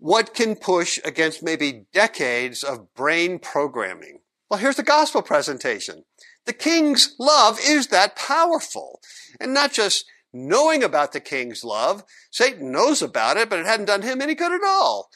What 0.00 0.34
can 0.34 0.56
push 0.56 0.98
against 1.04 1.44
maybe 1.44 1.86
decades 1.92 2.64
of 2.64 2.92
brain 2.94 3.38
programming? 3.38 4.22
Well 4.50 4.58
here's 4.58 4.74
the 4.74 4.82
gospel 4.82 5.22
presentation. 5.22 6.06
The 6.44 6.52
king's 6.54 7.14
love 7.20 7.60
is 7.64 7.86
that 7.88 8.16
powerful. 8.16 8.98
And 9.38 9.54
not 9.54 9.72
just 9.72 10.06
knowing 10.32 10.82
about 10.82 11.12
the 11.12 11.20
king's 11.20 11.64
love. 11.64 12.04
Satan 12.30 12.70
knows 12.72 13.02
about 13.02 13.36
it, 13.36 13.48
but 13.48 13.58
it 13.58 13.66
hadn't 13.66 13.86
done 13.86 14.02
him 14.02 14.20
any 14.20 14.34
good 14.34 14.52
at 14.52 14.66
all. 14.66 15.10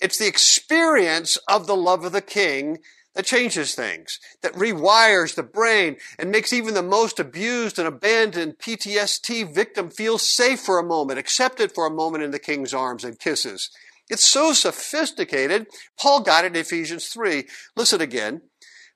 It's 0.00 0.18
the 0.18 0.28
experience 0.28 1.36
of 1.48 1.66
the 1.66 1.76
love 1.76 2.04
of 2.04 2.12
the 2.12 2.20
king 2.22 2.78
that 3.14 3.26
changes 3.26 3.74
things, 3.74 4.20
that 4.42 4.52
rewires 4.52 5.34
the 5.34 5.42
brain 5.42 5.96
and 6.18 6.30
makes 6.30 6.52
even 6.52 6.74
the 6.74 6.82
most 6.82 7.18
abused 7.18 7.78
and 7.78 7.88
abandoned 7.88 8.58
PTSD 8.58 9.52
victim 9.52 9.90
feel 9.90 10.18
safe 10.18 10.60
for 10.60 10.78
a 10.78 10.84
moment, 10.86 11.18
accepted 11.18 11.72
for 11.72 11.86
a 11.86 11.90
moment 11.90 12.22
in 12.22 12.30
the 12.30 12.38
king's 12.38 12.72
arms 12.72 13.04
and 13.04 13.18
kisses. 13.18 13.70
It's 14.08 14.24
so 14.24 14.52
sophisticated. 14.52 15.66
Paul 15.98 16.20
got 16.20 16.44
it 16.44 16.54
in 16.54 16.60
Ephesians 16.60 17.08
3. 17.08 17.44
Listen 17.76 18.00
again. 18.00 18.42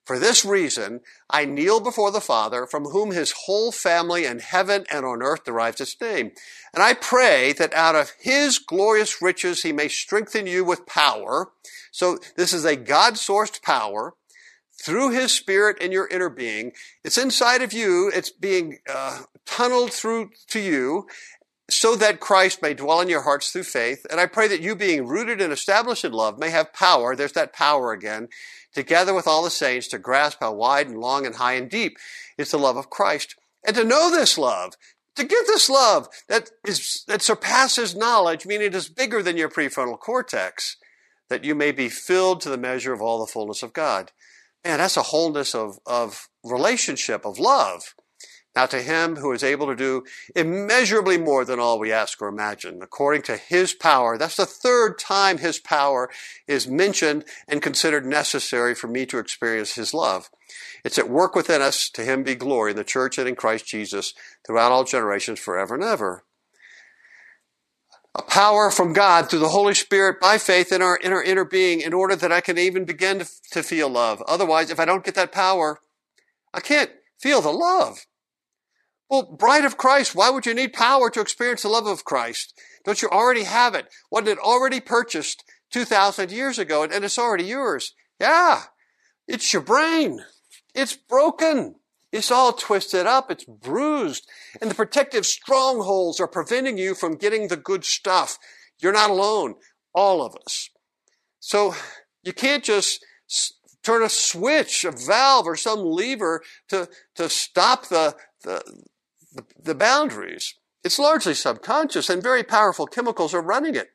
For 0.04 0.18
this 0.18 0.44
reason, 0.44 1.00
I 1.30 1.44
kneel 1.44 1.78
before 1.78 2.10
the 2.10 2.20
Father, 2.20 2.66
from 2.66 2.86
whom 2.86 3.12
his 3.12 3.34
whole 3.44 3.70
family 3.70 4.24
in 4.24 4.40
heaven 4.40 4.84
and 4.90 5.06
on 5.06 5.22
earth 5.22 5.44
derives 5.44 5.80
its 5.80 6.00
name. 6.00 6.32
And 6.74 6.82
I 6.82 6.94
pray 6.94 7.52
that 7.52 7.72
out 7.74 7.94
of 7.94 8.12
his 8.18 8.58
glorious 8.58 9.22
riches 9.22 9.62
he 9.62 9.72
may 9.72 9.88
strengthen 9.88 10.46
you 10.46 10.64
with 10.64 10.86
power. 10.86 11.52
So 11.92 12.18
this 12.36 12.52
is 12.52 12.64
a 12.64 12.74
God-sourced 12.74 13.62
power 13.62 14.14
through 14.82 15.10
his 15.10 15.30
spirit 15.30 15.78
in 15.80 15.92
your 15.92 16.08
inner 16.08 16.30
being. 16.30 16.72
It's 17.04 17.18
inside 17.18 17.62
of 17.62 17.72
you. 17.72 18.10
It's 18.12 18.30
being 18.30 18.78
uh, 18.92 19.22
tunneled 19.46 19.92
through 19.92 20.30
to 20.48 20.58
you 20.58 21.06
so 21.70 21.94
that 21.94 22.20
Christ 22.20 22.60
may 22.60 22.74
dwell 22.74 23.00
in 23.00 23.08
your 23.08 23.22
hearts 23.22 23.50
through 23.52 23.62
faith. 23.62 24.04
And 24.10 24.18
I 24.18 24.26
pray 24.26 24.48
that 24.48 24.60
you 24.60 24.74
being 24.74 25.06
rooted 25.06 25.40
and 25.40 25.52
established 25.52 26.04
in 26.04 26.12
love 26.12 26.38
may 26.38 26.50
have 26.50 26.72
power. 26.72 27.14
There's 27.14 27.32
that 27.32 27.52
power 27.52 27.92
again 27.92 28.28
together 28.72 29.14
with 29.14 29.26
all 29.26 29.42
the 29.42 29.50
saints 29.50 29.88
to 29.88 29.98
grasp 29.98 30.38
how 30.40 30.52
wide 30.52 30.88
and 30.88 30.98
long 30.98 31.26
and 31.26 31.36
high 31.36 31.54
and 31.54 31.70
deep 31.70 31.96
is 32.38 32.50
the 32.50 32.58
love 32.58 32.76
of 32.76 32.90
Christ. 32.90 33.36
And 33.66 33.76
to 33.76 33.84
know 33.84 34.10
this 34.10 34.38
love, 34.38 34.74
to 35.16 35.24
get 35.24 35.46
this 35.46 35.68
love 35.68 36.08
that 36.28 36.50
is, 36.66 37.04
that 37.06 37.22
surpasses 37.22 37.94
knowledge, 37.94 38.46
meaning 38.46 38.68
it 38.68 38.74
is 38.74 38.88
bigger 38.88 39.22
than 39.22 39.36
your 39.36 39.48
prefrontal 39.48 39.98
cortex, 39.98 40.76
that 41.28 41.44
you 41.44 41.54
may 41.54 41.72
be 41.72 41.88
filled 41.88 42.40
to 42.40 42.48
the 42.48 42.58
measure 42.58 42.92
of 42.92 43.02
all 43.02 43.20
the 43.20 43.30
fullness 43.30 43.62
of 43.62 43.72
God. 43.72 44.10
Man, 44.64 44.78
that's 44.78 44.96
a 44.96 45.02
wholeness 45.02 45.54
of, 45.54 45.78
of 45.86 46.28
relationship, 46.44 47.24
of 47.24 47.38
love. 47.38 47.94
Now 48.54 48.66
to 48.66 48.82
him 48.82 49.16
who 49.16 49.32
is 49.32 49.42
able 49.42 49.66
to 49.68 49.74
do 49.74 50.04
immeasurably 50.36 51.16
more 51.16 51.44
than 51.44 51.58
all 51.58 51.78
we 51.78 51.90
ask 51.90 52.20
or 52.20 52.28
imagine, 52.28 52.82
according 52.82 53.22
to 53.22 53.36
his 53.36 53.72
power, 53.72 54.18
that's 54.18 54.36
the 54.36 54.44
third 54.44 54.98
time 54.98 55.38
his 55.38 55.58
power 55.58 56.10
is 56.46 56.68
mentioned 56.68 57.24
and 57.48 57.62
considered 57.62 58.04
necessary 58.04 58.74
for 58.74 58.88
me 58.88 59.06
to 59.06 59.18
experience 59.18 59.74
his 59.74 59.94
love. 59.94 60.28
It's 60.84 60.98
at 60.98 61.08
work 61.08 61.34
within 61.34 61.62
us. 61.62 61.88
To 61.90 62.04
him 62.04 62.22
be 62.22 62.34
glory 62.34 62.72
in 62.72 62.76
the 62.76 62.84
church 62.84 63.16
and 63.16 63.26
in 63.26 63.36
Christ 63.36 63.66
Jesus 63.66 64.12
throughout 64.46 64.72
all 64.72 64.84
generations 64.84 65.38
forever 65.38 65.74
and 65.74 65.84
ever. 65.84 66.24
A 68.14 68.22
power 68.22 68.70
from 68.70 68.92
God 68.92 69.30
through 69.30 69.38
the 69.38 69.48
Holy 69.48 69.72
Spirit 69.72 70.20
by 70.20 70.36
faith 70.36 70.70
in 70.70 70.82
our, 70.82 70.96
in 70.96 71.14
our 71.14 71.22
inner 71.22 71.46
being 71.46 71.80
in 71.80 71.94
order 71.94 72.14
that 72.14 72.32
I 72.32 72.42
can 72.42 72.58
even 72.58 72.84
begin 72.84 73.20
to, 73.20 73.28
to 73.52 73.62
feel 73.62 73.88
love. 73.88 74.22
Otherwise, 74.28 74.70
if 74.70 74.78
I 74.78 74.84
don't 74.84 75.04
get 75.04 75.14
that 75.14 75.32
power, 75.32 75.80
I 76.52 76.60
can't 76.60 76.90
feel 77.18 77.40
the 77.40 77.50
love. 77.50 78.04
Well, 79.12 79.24
bride 79.24 79.66
of 79.66 79.76
Christ, 79.76 80.14
why 80.14 80.30
would 80.30 80.46
you 80.46 80.54
need 80.54 80.72
power 80.72 81.10
to 81.10 81.20
experience 81.20 81.64
the 81.64 81.68
love 81.68 81.86
of 81.86 82.02
Christ? 82.02 82.58
Don't 82.82 83.02
you 83.02 83.10
already 83.10 83.42
have 83.42 83.74
it? 83.74 83.88
Wasn't 84.10 84.26
it 84.26 84.38
already 84.38 84.80
purchased 84.80 85.44
2,000 85.70 86.32
years 86.32 86.58
ago 86.58 86.82
and 86.82 87.04
it's 87.04 87.18
already 87.18 87.44
yours? 87.44 87.94
Yeah. 88.18 88.62
It's 89.28 89.52
your 89.52 89.60
brain. 89.60 90.24
It's 90.74 90.96
broken. 90.96 91.74
It's 92.10 92.30
all 92.30 92.54
twisted 92.54 93.04
up. 93.04 93.30
It's 93.30 93.44
bruised. 93.44 94.26
And 94.62 94.70
the 94.70 94.74
protective 94.74 95.26
strongholds 95.26 96.18
are 96.18 96.26
preventing 96.26 96.78
you 96.78 96.94
from 96.94 97.16
getting 97.16 97.48
the 97.48 97.58
good 97.58 97.84
stuff. 97.84 98.38
You're 98.80 98.94
not 98.94 99.10
alone. 99.10 99.56
All 99.94 100.24
of 100.24 100.34
us. 100.46 100.70
So 101.38 101.74
you 102.22 102.32
can't 102.32 102.64
just 102.64 103.04
turn 103.82 104.02
a 104.02 104.08
switch, 104.08 104.86
a 104.86 104.90
valve, 104.90 105.46
or 105.46 105.56
some 105.56 105.80
lever 105.80 106.40
to, 106.70 106.88
to 107.16 107.28
stop 107.28 107.88
the, 107.88 108.16
the, 108.42 108.62
the, 109.62 109.74
boundaries. 109.74 110.54
It's 110.84 110.98
largely 110.98 111.34
subconscious 111.34 112.10
and 112.10 112.22
very 112.22 112.42
powerful 112.42 112.86
chemicals 112.86 113.34
are 113.34 113.42
running 113.42 113.74
it. 113.74 113.90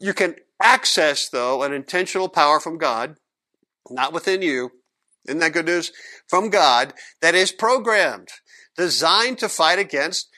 You 0.00 0.14
can 0.14 0.36
access, 0.62 1.28
though, 1.28 1.62
an 1.62 1.72
intentional 1.72 2.28
power 2.28 2.60
from 2.60 2.78
God, 2.78 3.16
not 3.90 4.12
within 4.12 4.42
you. 4.42 4.70
Isn't 5.26 5.40
that 5.40 5.52
good 5.52 5.66
news? 5.66 5.92
From 6.26 6.50
God 6.50 6.94
that 7.20 7.34
is 7.34 7.52
programmed, 7.52 8.28
designed 8.76 9.38
to 9.38 9.48
fight 9.48 9.78
against 9.78 10.28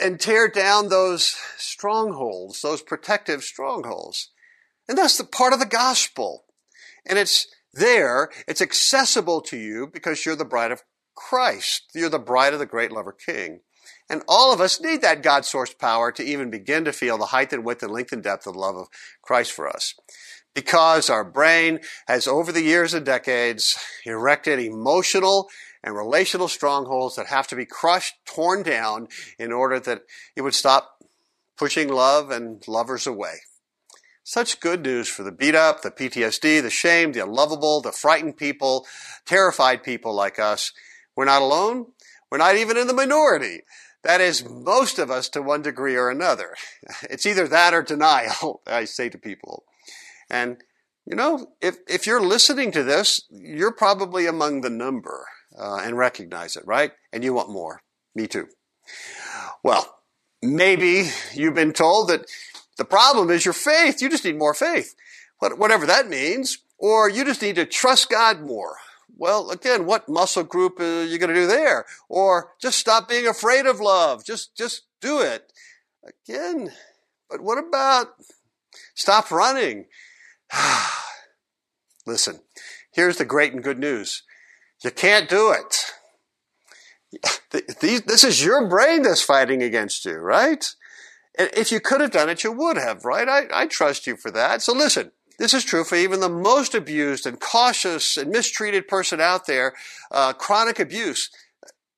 and 0.00 0.20
tear 0.20 0.48
down 0.48 0.88
those 0.88 1.36
strongholds, 1.56 2.60
those 2.60 2.82
protective 2.82 3.42
strongholds. 3.42 4.30
And 4.88 4.96
that's 4.98 5.18
the 5.18 5.24
part 5.24 5.52
of 5.52 5.60
the 5.60 5.66
gospel. 5.66 6.44
And 7.06 7.18
it's 7.18 7.46
there, 7.72 8.30
it's 8.46 8.60
accessible 8.60 9.40
to 9.42 9.56
you 9.56 9.86
because 9.86 10.24
you're 10.24 10.36
the 10.36 10.44
bride 10.44 10.72
of 10.72 10.82
Christ. 11.14 11.90
You're 11.94 12.08
the 12.08 12.18
bride 12.18 12.52
of 12.52 12.58
the 12.58 12.66
great 12.66 12.92
lover 12.92 13.12
king. 13.12 13.60
And 14.08 14.22
all 14.26 14.52
of 14.52 14.60
us 14.60 14.80
need 14.80 15.02
that 15.02 15.22
God 15.22 15.44
sourced 15.44 15.78
power 15.78 16.10
to 16.12 16.24
even 16.24 16.50
begin 16.50 16.84
to 16.84 16.92
feel 16.92 17.16
the 17.16 17.26
height 17.26 17.52
and 17.52 17.64
width 17.64 17.82
and 17.82 17.92
length 17.92 18.12
and 18.12 18.22
depth 18.22 18.46
of 18.46 18.54
the 18.54 18.58
love 18.58 18.76
of 18.76 18.88
Christ 19.22 19.52
for 19.52 19.68
us. 19.68 19.94
Because 20.54 21.08
our 21.08 21.24
brain 21.24 21.78
has 22.08 22.26
over 22.26 22.50
the 22.50 22.62
years 22.62 22.92
and 22.92 23.06
decades 23.06 23.78
erected 24.04 24.58
emotional 24.58 25.48
and 25.82 25.94
relational 25.94 26.48
strongholds 26.48 27.16
that 27.16 27.26
have 27.26 27.46
to 27.48 27.56
be 27.56 27.64
crushed, 27.64 28.14
torn 28.26 28.62
down 28.62 29.08
in 29.38 29.52
order 29.52 29.78
that 29.80 30.02
it 30.34 30.42
would 30.42 30.54
stop 30.54 31.04
pushing 31.56 31.88
love 31.88 32.30
and 32.30 32.66
lovers 32.66 33.06
away. 33.06 33.36
Such 34.24 34.60
good 34.60 34.82
news 34.82 35.08
for 35.08 35.22
the 35.22 35.32
beat 35.32 35.54
up, 35.54 35.82
the 35.82 35.90
PTSD, 35.90 36.62
the 36.62 36.70
shame, 36.70 37.12
the 37.12 37.22
unlovable, 37.24 37.80
the 37.80 37.92
frightened 37.92 38.36
people, 38.36 38.86
terrified 39.26 39.82
people 39.82 40.14
like 40.14 40.38
us. 40.38 40.72
We're 41.16 41.24
not 41.24 41.42
alone. 41.42 41.86
We're 42.30 42.38
not 42.38 42.56
even 42.56 42.76
in 42.76 42.86
the 42.86 42.94
minority. 42.94 43.62
That 44.02 44.20
is 44.20 44.48
most 44.48 44.98
of 44.98 45.10
us 45.10 45.28
to 45.30 45.42
one 45.42 45.62
degree 45.62 45.96
or 45.96 46.10
another. 46.10 46.54
It's 47.10 47.26
either 47.26 47.48
that 47.48 47.74
or 47.74 47.82
denial, 47.82 48.62
I 48.66 48.84
say 48.84 49.08
to 49.08 49.18
people. 49.18 49.64
And, 50.30 50.58
you 51.04 51.16
know, 51.16 51.48
if, 51.60 51.78
if 51.88 52.06
you're 52.06 52.22
listening 52.22 52.72
to 52.72 52.82
this, 52.82 53.22
you're 53.30 53.72
probably 53.72 54.26
among 54.26 54.60
the 54.60 54.70
number 54.70 55.26
uh, 55.58 55.80
and 55.82 55.98
recognize 55.98 56.56
it, 56.56 56.66
right? 56.66 56.92
And 57.12 57.24
you 57.24 57.34
want 57.34 57.50
more. 57.50 57.82
Me 58.14 58.26
too. 58.26 58.48
Well, 59.62 59.98
maybe 60.42 61.10
you've 61.34 61.54
been 61.54 61.72
told 61.72 62.08
that 62.08 62.26
the 62.76 62.84
problem 62.84 63.30
is 63.30 63.44
your 63.44 63.54
faith. 63.54 64.00
You 64.00 64.08
just 64.08 64.24
need 64.24 64.38
more 64.38 64.54
faith. 64.54 64.94
Whatever 65.38 65.86
that 65.86 66.08
means. 66.08 66.58
Or 66.78 67.10
you 67.10 67.24
just 67.24 67.42
need 67.42 67.56
to 67.56 67.66
trust 67.66 68.08
God 68.08 68.40
more. 68.40 68.76
Well, 69.20 69.50
again, 69.50 69.84
what 69.84 70.08
muscle 70.08 70.44
group 70.44 70.80
are 70.80 71.04
you 71.04 71.18
going 71.18 71.28
to 71.28 71.34
do 71.34 71.46
there? 71.46 71.84
Or 72.08 72.54
just 72.58 72.78
stop 72.78 73.06
being 73.06 73.26
afraid 73.26 73.66
of 73.66 73.78
love. 73.78 74.24
Just, 74.24 74.56
just 74.56 74.84
do 75.02 75.20
it. 75.20 75.52
Again, 76.26 76.72
but 77.28 77.42
what 77.42 77.58
about 77.58 78.14
stop 78.94 79.30
running? 79.30 79.84
Listen, 82.06 82.40
here's 82.92 83.18
the 83.18 83.26
great 83.26 83.52
and 83.52 83.62
good 83.62 83.78
news. 83.78 84.22
You 84.82 84.90
can't 84.90 85.28
do 85.28 85.52
it. 85.52 85.92
This 87.50 88.24
is 88.24 88.42
your 88.42 88.66
brain 88.68 89.02
that's 89.02 89.20
fighting 89.20 89.62
against 89.62 90.06
you, 90.06 90.14
right? 90.14 90.64
If 91.34 91.70
you 91.70 91.80
could 91.80 92.00
have 92.00 92.10
done 92.10 92.30
it, 92.30 92.42
you 92.42 92.52
would 92.52 92.78
have, 92.78 93.04
right? 93.04 93.28
I, 93.28 93.42
I 93.52 93.66
trust 93.66 94.06
you 94.06 94.16
for 94.16 94.30
that. 94.30 94.62
So 94.62 94.72
listen, 94.72 95.12
this 95.40 95.54
is 95.54 95.64
true 95.64 95.84
for 95.84 95.96
even 95.96 96.20
the 96.20 96.28
most 96.28 96.74
abused 96.74 97.26
and 97.26 97.40
cautious 97.40 98.18
and 98.18 98.30
mistreated 98.30 98.86
person 98.86 99.22
out 99.22 99.46
there, 99.46 99.72
uh, 100.10 100.34
chronic 100.34 100.78
abuse. 100.78 101.30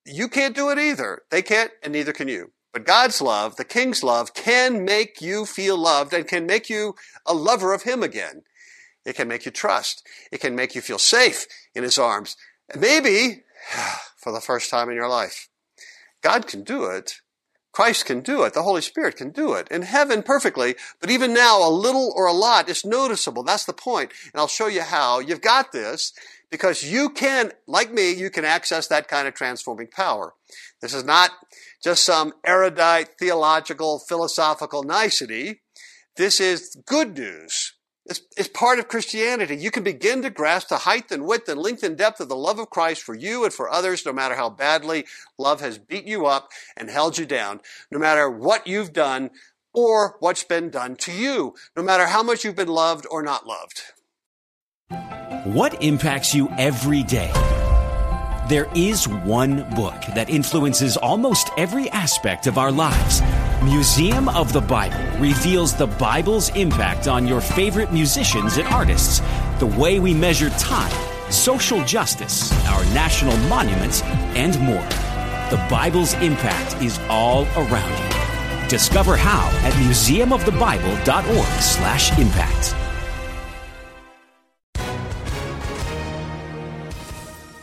You 0.07 0.29
can't 0.29 0.55
do 0.55 0.71
it 0.71 0.79
either. 0.79 1.23
They 1.31 1.43
can't, 1.43 1.73
and 1.83 1.93
neither 1.93 2.13
can 2.13 2.29
you. 2.29 2.53
But 2.73 2.87
God's 2.87 3.21
love, 3.21 3.57
the 3.57 3.65
King's 3.65 4.05
love, 4.05 4.33
can 4.33 4.85
make 4.85 5.21
you 5.21 5.45
feel 5.45 5.77
loved 5.77 6.15
and 6.15 6.27
can 6.27 6.47
make 6.47 6.71
you 6.71 6.95
a 7.27 7.35
lover 7.35 7.75
of 7.75 7.83
Him 7.83 8.05
again. 8.05 8.43
It 9.05 9.17
can 9.17 9.27
make 9.27 9.45
you 9.45 9.51
trust. 9.51 10.07
It 10.31 10.39
can 10.39 10.55
make 10.55 10.77
you 10.77 10.81
feel 10.81 11.01
safe 11.01 11.49
in 11.75 11.83
His 11.83 11.99
arms. 11.99 12.37
Maybe, 12.79 13.43
for 14.17 14.31
the 14.31 14.41
first 14.41 14.71
time 14.71 14.89
in 14.89 14.95
your 14.95 15.09
life, 15.09 15.49
God 16.23 16.47
can 16.47 16.63
do 16.63 16.85
it 16.85 17.15
Christ 17.73 18.05
can 18.05 18.21
do 18.21 18.43
it. 18.43 18.53
The 18.53 18.63
Holy 18.63 18.83
Spirit 18.83 19.17
can 19.17 19.31
do 19.31 19.55
it. 19.55 19.67
In 19.71 19.83
heaven, 19.83 20.23
perfectly. 20.23 20.75
But 21.01 21.11
even 21.11 21.33
now, 21.33 21.67
a 21.67 21.71
little 21.71 22.13
or 22.15 22.27
a 22.27 22.33
lot 22.33 22.69
is 22.69 22.85
noticeable. 22.85 23.43
That's 23.43 23.65
the 23.65 23.73
point. 23.73 24.13
And 24.33 24.41
I'll 24.41 24.47
show 24.47 24.67
you 24.67 24.83
how. 24.83 25.21
You've 25.21 25.41
got 25.41 25.73
this 25.73 26.13
because 26.51 26.85
you 26.85 27.09
can, 27.09 27.53
like 27.67 27.91
me, 27.91 28.13
you 28.13 28.29
can 28.29 28.45
access 28.45 28.87
that 28.89 29.09
kind 29.09 29.27
of 29.27 29.35
transforming 29.35 29.89
power. 29.89 30.35
This 30.83 30.93
is 30.93 31.05
not 31.05 31.31
just 31.83 32.05
some 32.05 32.35
erudite, 32.45 33.19
theological, 33.19 33.99
philosophical 33.99 34.83
nicety. 34.83 35.63
This 36.17 36.41
is 36.41 36.77
good 36.87 37.17
news. 37.17 37.73
It's, 38.07 38.21
it's, 38.37 38.49
part 38.49 38.81
of 38.81 38.89
Christianity. 38.89 39.57
You 39.57 39.71
can 39.71 39.85
begin 39.85 40.23
to 40.23 40.31
grasp 40.31 40.69
the 40.69 40.79
height 40.79 41.13
and 41.13 41.25
width 41.25 41.49
and 41.49 41.61
length 41.61 41.85
and 41.85 41.97
depth 41.97 42.21
of 42.21 42.29
the 42.29 42.37
love 42.37 42.59
of 42.59 42.69
Christ 42.69 43.03
for 43.03 43.15
you 43.15 43.45
and 43.45 43.53
for 43.53 43.71
others, 43.71 44.05
no 44.05 44.13
matter 44.13 44.35
how 44.35 44.51
badly 44.51 45.07
love 45.39 45.61
has 45.61 45.79
beat 45.79 46.05
you 46.05 46.27
up 46.27 46.51
and 46.77 46.91
held 46.91 47.17
you 47.17 47.27
down, 47.27 47.61
no 47.93 48.01
matter 48.01 48.29
what 48.29 48.67
you've 48.67 48.93
done 48.93 49.31
or 49.73 50.17
what's 50.19 50.43
been 50.43 50.69
done 50.69 50.97
to 50.97 51.13
you, 51.13 51.55
no 51.77 51.83
matter 51.83 52.07
how 52.07 52.25
much 52.25 52.45
you've 52.45 52.57
been 52.57 52.67
loved 52.67 53.07
or 53.09 53.23
not 53.23 53.47
loved. 53.47 53.83
What 55.45 55.83
impacts 55.83 56.35
you 56.35 56.49
every 56.59 57.05
day? 57.05 57.33
There 58.49 58.69
is 58.75 59.07
one 59.07 59.69
book 59.75 60.03
that 60.15 60.29
influences 60.29 60.97
almost 60.97 61.51
every 61.57 61.89
aspect 61.91 62.49
of 62.49 62.59
our 62.59 62.73
lives. 62.73 63.23
Museum 63.65 64.29
of 64.29 64.53
the 64.53 64.61
Bible 64.61 64.99
reveals 65.21 65.77
the 65.77 65.87
Bible's 65.87 66.49
impact 66.57 67.07
on 67.07 67.29
your 67.29 67.41
favorite 67.41 67.93
musicians 67.93 68.57
and 68.57 68.67
artists, 68.67 69.23
the 69.61 69.67
way 69.67 70.01
we 70.01 70.13
measure 70.13 70.51
time, 70.51 70.91
social 71.31 71.81
justice, 71.85 72.51
our 72.67 72.85
national 72.87 73.37
monuments, 73.49 74.03
and 74.35 74.59
more. 74.59 74.83
The 75.51 75.65
Bible's 75.71 76.15
impact 76.15 76.83
is 76.83 76.99
all 77.09 77.45
around 77.57 77.93
you. 77.93 78.69
Discover 78.69 79.17
how 79.17 79.49
at 79.63 79.73
museumofthebible.org/impact. 79.75 82.75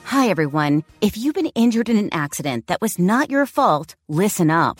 Hi 0.05 0.29
everyone. 0.29 0.85
If 1.01 1.17
you've 1.17 1.35
been 1.35 1.51
injured 1.55 1.89
in 1.89 1.97
an 1.97 2.07
accident 2.13 2.67
that 2.67 2.79
was 2.79 2.97
not 2.97 3.29
your 3.29 3.45
fault, 3.45 3.97
listen 4.07 4.49
up. 4.49 4.79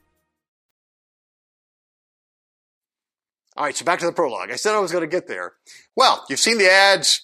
All 3.57 3.65
right, 3.65 3.75
so 3.75 3.83
back 3.83 3.99
to 3.99 4.05
the 4.05 4.13
prologue. 4.13 4.49
I 4.49 4.55
said 4.55 4.73
I 4.73 4.79
was 4.79 4.91
going 4.91 5.03
to 5.03 5.07
get 5.07 5.27
there. 5.27 5.53
Well, 5.95 6.25
you've 6.29 6.39
seen 6.39 6.57
the 6.57 6.71
ads. 6.71 7.21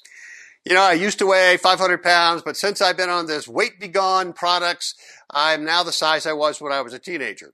You 0.65 0.73
know, 0.73 0.81
I 0.81 0.93
used 0.93 1.19
to 1.19 1.27
weigh 1.27 1.55
500 1.55 2.03
pounds, 2.03 2.41
but 2.41 2.57
since 2.57 2.81
I've 2.81 2.97
been 2.97 3.09
on 3.09 3.27
this 3.27 3.47
weight 3.47 3.79
be 3.79 3.87
gone 3.87 4.33
products, 4.33 4.93
I'm 5.31 5.63
now 5.63 5.83
the 5.83 5.93
size 5.93 6.25
I 6.25 6.33
was 6.33 6.59
when 6.59 6.73
I 6.73 6.81
was 6.81 6.93
a 6.93 6.99
teenager. 6.99 7.53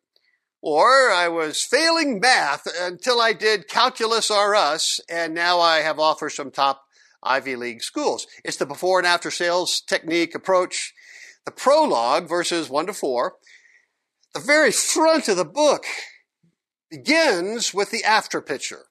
Or 0.64 1.12
I 1.12 1.28
was 1.28 1.62
failing 1.62 2.20
math 2.20 2.66
until 2.82 3.22
I 3.22 3.34
did 3.34 3.68
calculus 3.68 4.32
R 4.32 4.56
us, 4.56 5.00
and 5.08 5.36
now 5.36 5.60
I 5.60 5.80
have 5.82 6.00
offers 6.00 6.34
from 6.34 6.50
top 6.50 6.86
Ivy 7.22 7.56
League 7.56 7.84
schools. 7.84 8.26
It's 8.44 8.58
the 8.58 8.66
before 8.66 8.98
and 8.98 9.06
after 9.06 9.30
sales 9.30 9.82
technique 9.82 10.34
approach. 10.34 10.94
The 11.46 11.52
prologue, 11.52 12.28
verses 12.28 12.70
1 12.70 12.88
to 12.88 12.94
4, 12.94 13.34
the 14.34 14.40
very 14.40 14.72
front 14.72 15.28
of 15.28 15.38
the 15.38 15.46
book 15.46 15.86
begins 16.94 17.74
with 17.74 17.90
the 17.90 18.04
after 18.04 18.40
picture. 18.40 18.86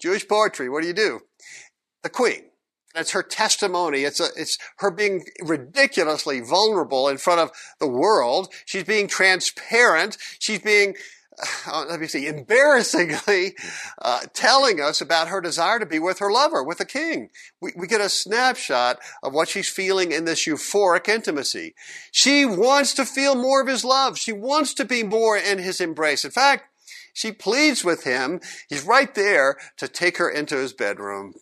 Jewish 0.00 0.28
poetry, 0.28 0.68
what 0.68 0.82
do 0.82 0.86
you 0.86 0.94
do? 0.94 1.20
The 2.04 2.08
queen. 2.08 2.50
That's 2.94 3.10
her 3.10 3.22
testimony. 3.22 4.04
It's 4.04 4.20
a, 4.20 4.28
it's 4.36 4.58
her 4.78 4.92
being 4.92 5.24
ridiculously 5.42 6.40
vulnerable 6.40 7.08
in 7.08 7.18
front 7.18 7.40
of 7.40 7.50
the 7.80 7.88
world. 7.88 8.54
She's 8.64 8.84
being 8.84 9.08
transparent. 9.08 10.16
She's 10.38 10.60
being, 10.60 10.94
uh, 11.66 11.84
let 11.88 11.98
me 11.98 12.06
see, 12.06 12.28
embarrassingly 12.28 13.56
uh, 14.00 14.20
telling 14.32 14.80
us 14.80 15.00
about 15.00 15.28
her 15.28 15.40
desire 15.40 15.80
to 15.80 15.84
be 15.84 15.98
with 15.98 16.20
her 16.20 16.30
lover, 16.30 16.62
with 16.62 16.78
the 16.78 16.86
king. 16.86 17.30
We, 17.60 17.72
we 17.76 17.88
get 17.88 18.00
a 18.00 18.08
snapshot 18.08 18.98
of 19.22 19.34
what 19.34 19.48
she's 19.48 19.68
feeling 19.68 20.12
in 20.12 20.26
this 20.26 20.46
euphoric 20.46 21.08
intimacy. 21.08 21.74
She 22.12 22.46
wants 22.46 22.94
to 22.94 23.04
feel 23.04 23.34
more 23.34 23.60
of 23.60 23.68
his 23.68 23.84
love. 23.84 24.16
She 24.16 24.32
wants 24.32 24.72
to 24.74 24.84
be 24.84 25.02
more 25.02 25.36
in 25.36 25.58
his 25.58 25.80
embrace. 25.80 26.24
In 26.24 26.30
fact, 26.30 26.66
she 27.16 27.32
pleads 27.32 27.82
with 27.82 28.04
him. 28.04 28.40
He's 28.68 28.84
right 28.84 29.14
there 29.14 29.56
to 29.78 29.88
take 29.88 30.18
her 30.18 30.28
into 30.28 30.54
his 30.58 30.74
bedroom. 30.74 31.32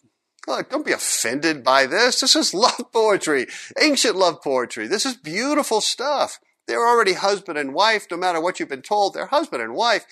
Look, 0.46 0.70
don't 0.70 0.86
be 0.86 0.92
offended 0.92 1.64
by 1.64 1.86
this. 1.86 2.20
This 2.20 2.36
is 2.36 2.54
love 2.54 2.92
poetry, 2.92 3.46
ancient 3.82 4.14
love 4.14 4.40
poetry. 4.40 4.86
This 4.86 5.04
is 5.04 5.16
beautiful 5.16 5.80
stuff. 5.80 6.38
They're 6.68 6.86
already 6.86 7.14
husband 7.14 7.58
and 7.58 7.74
wife, 7.74 8.06
no 8.08 8.16
matter 8.16 8.40
what 8.40 8.60
you've 8.60 8.68
been 8.68 8.82
told. 8.82 9.14
They're 9.14 9.26
husband 9.26 9.62
and 9.62 9.74
wife. 9.74 10.06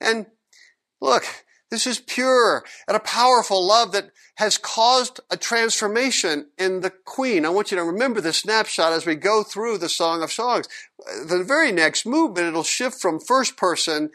And 0.00 0.28
look, 1.02 1.24
this 1.70 1.86
is 1.86 2.00
pure 2.00 2.64
and 2.88 2.96
a 2.96 3.00
powerful 3.00 3.66
love 3.66 3.92
that 3.92 4.12
has 4.36 4.56
caused 4.56 5.20
a 5.30 5.36
transformation 5.36 6.46
in 6.56 6.80
the 6.80 6.90
queen. 6.90 7.44
I 7.44 7.50
want 7.50 7.70
you 7.70 7.76
to 7.76 7.84
remember 7.84 8.22
this 8.22 8.38
snapshot 8.38 8.94
as 8.94 9.04
we 9.04 9.14
go 9.14 9.42
through 9.42 9.76
the 9.76 9.90
Song 9.90 10.22
of 10.22 10.32
Songs. 10.32 10.68
The 11.26 11.44
very 11.46 11.70
next 11.70 12.06
movement, 12.06 12.48
it'll 12.48 12.62
shift 12.62 12.98
from 12.98 13.20
first 13.20 13.58
person 13.58 14.08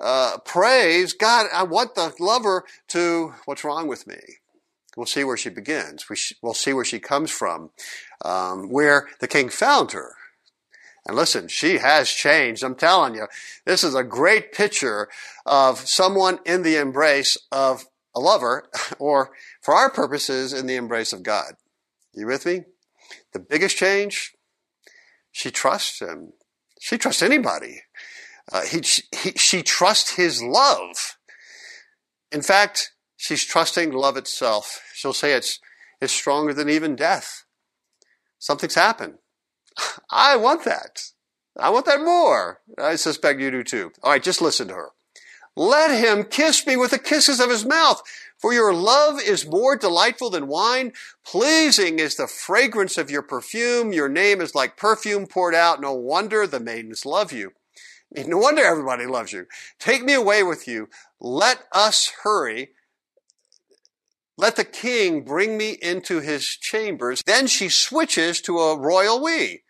uh, 0.00 0.38
praise, 0.44 1.12
God, 1.12 1.46
I 1.52 1.62
want 1.62 1.94
the 1.94 2.12
lover 2.18 2.64
to, 2.88 3.34
what's 3.44 3.64
wrong 3.64 3.86
with 3.86 4.06
me? 4.06 4.18
We'll 4.96 5.06
see 5.06 5.24
where 5.24 5.36
she 5.36 5.50
begins. 5.50 6.08
We 6.08 6.16
we'll 6.40 6.54
see 6.54 6.72
where 6.72 6.84
she 6.84 7.00
comes 7.00 7.30
from, 7.30 7.70
um, 8.24 8.70
where 8.70 9.08
the 9.18 9.26
king 9.26 9.48
found 9.48 9.92
her. 9.92 10.14
And 11.06 11.16
listen, 11.16 11.48
she 11.48 11.78
has 11.78 12.08
changed. 12.08 12.62
I'm 12.62 12.76
telling 12.76 13.14
you, 13.14 13.26
this 13.64 13.84
is 13.84 13.94
a 13.94 14.04
great 14.04 14.52
picture 14.52 15.08
of 15.44 15.80
someone 15.80 16.38
in 16.46 16.62
the 16.62 16.76
embrace 16.76 17.36
of 17.52 17.86
a 18.14 18.20
lover, 18.20 18.68
or 18.98 19.32
for 19.60 19.74
our 19.74 19.90
purposes, 19.90 20.52
in 20.52 20.66
the 20.66 20.76
embrace 20.76 21.12
of 21.12 21.22
God. 21.22 21.54
You 22.14 22.26
with 22.26 22.46
me? 22.46 22.62
The 23.32 23.40
biggest 23.40 23.76
change, 23.76 24.34
she 25.32 25.50
trusts 25.50 26.00
him. 26.00 26.32
She 26.80 26.96
trusts 26.96 27.22
anybody. 27.22 27.82
Uh, 28.52 28.62
he, 28.62 28.82
he, 29.16 29.32
she 29.32 29.62
trusts 29.62 30.16
his 30.16 30.42
love. 30.42 31.16
In 32.30 32.42
fact, 32.42 32.92
she's 33.16 33.44
trusting 33.44 33.92
love 33.92 34.16
itself. 34.16 34.82
She'll 34.94 35.12
say 35.12 35.32
it's, 35.32 35.60
it's 36.00 36.12
stronger 36.12 36.52
than 36.52 36.68
even 36.68 36.96
death. 36.96 37.44
Something's 38.38 38.74
happened. 38.74 39.14
I 40.10 40.36
want 40.36 40.64
that. 40.64 41.02
I 41.58 41.70
want 41.70 41.86
that 41.86 42.00
more. 42.00 42.60
I 42.78 42.96
suspect 42.96 43.40
you 43.40 43.50
do 43.50 43.62
too. 43.62 43.92
All 44.02 44.10
right, 44.10 44.22
just 44.22 44.42
listen 44.42 44.68
to 44.68 44.74
her. 44.74 44.90
Let 45.56 45.96
him 45.96 46.24
kiss 46.24 46.66
me 46.66 46.76
with 46.76 46.90
the 46.90 46.98
kisses 46.98 47.38
of 47.38 47.48
his 47.48 47.64
mouth. 47.64 48.02
For 48.38 48.52
your 48.52 48.74
love 48.74 49.20
is 49.20 49.46
more 49.46 49.76
delightful 49.76 50.28
than 50.30 50.48
wine. 50.48 50.92
Pleasing 51.24 52.00
is 52.00 52.16
the 52.16 52.26
fragrance 52.26 52.98
of 52.98 53.10
your 53.10 53.22
perfume. 53.22 53.92
Your 53.92 54.08
name 54.08 54.40
is 54.40 54.54
like 54.54 54.76
perfume 54.76 55.26
poured 55.26 55.54
out. 55.54 55.80
No 55.80 55.94
wonder 55.94 56.46
the 56.46 56.60
maidens 56.60 57.06
love 57.06 57.32
you. 57.32 57.52
No 58.26 58.38
wonder 58.38 58.64
everybody 58.64 59.06
loves 59.06 59.32
you. 59.32 59.46
Take 59.78 60.04
me 60.04 60.14
away 60.14 60.42
with 60.42 60.68
you. 60.68 60.88
Let 61.20 61.64
us 61.72 62.12
hurry. 62.22 62.70
Let 64.36 64.56
the 64.56 64.64
king 64.64 65.22
bring 65.22 65.56
me 65.56 65.76
into 65.80 66.20
his 66.20 66.46
chambers. 66.46 67.22
Then 67.24 67.46
she 67.46 67.68
switches 67.68 68.40
to 68.42 68.58
a 68.58 68.78
royal 68.78 69.22
we. 69.22 69.62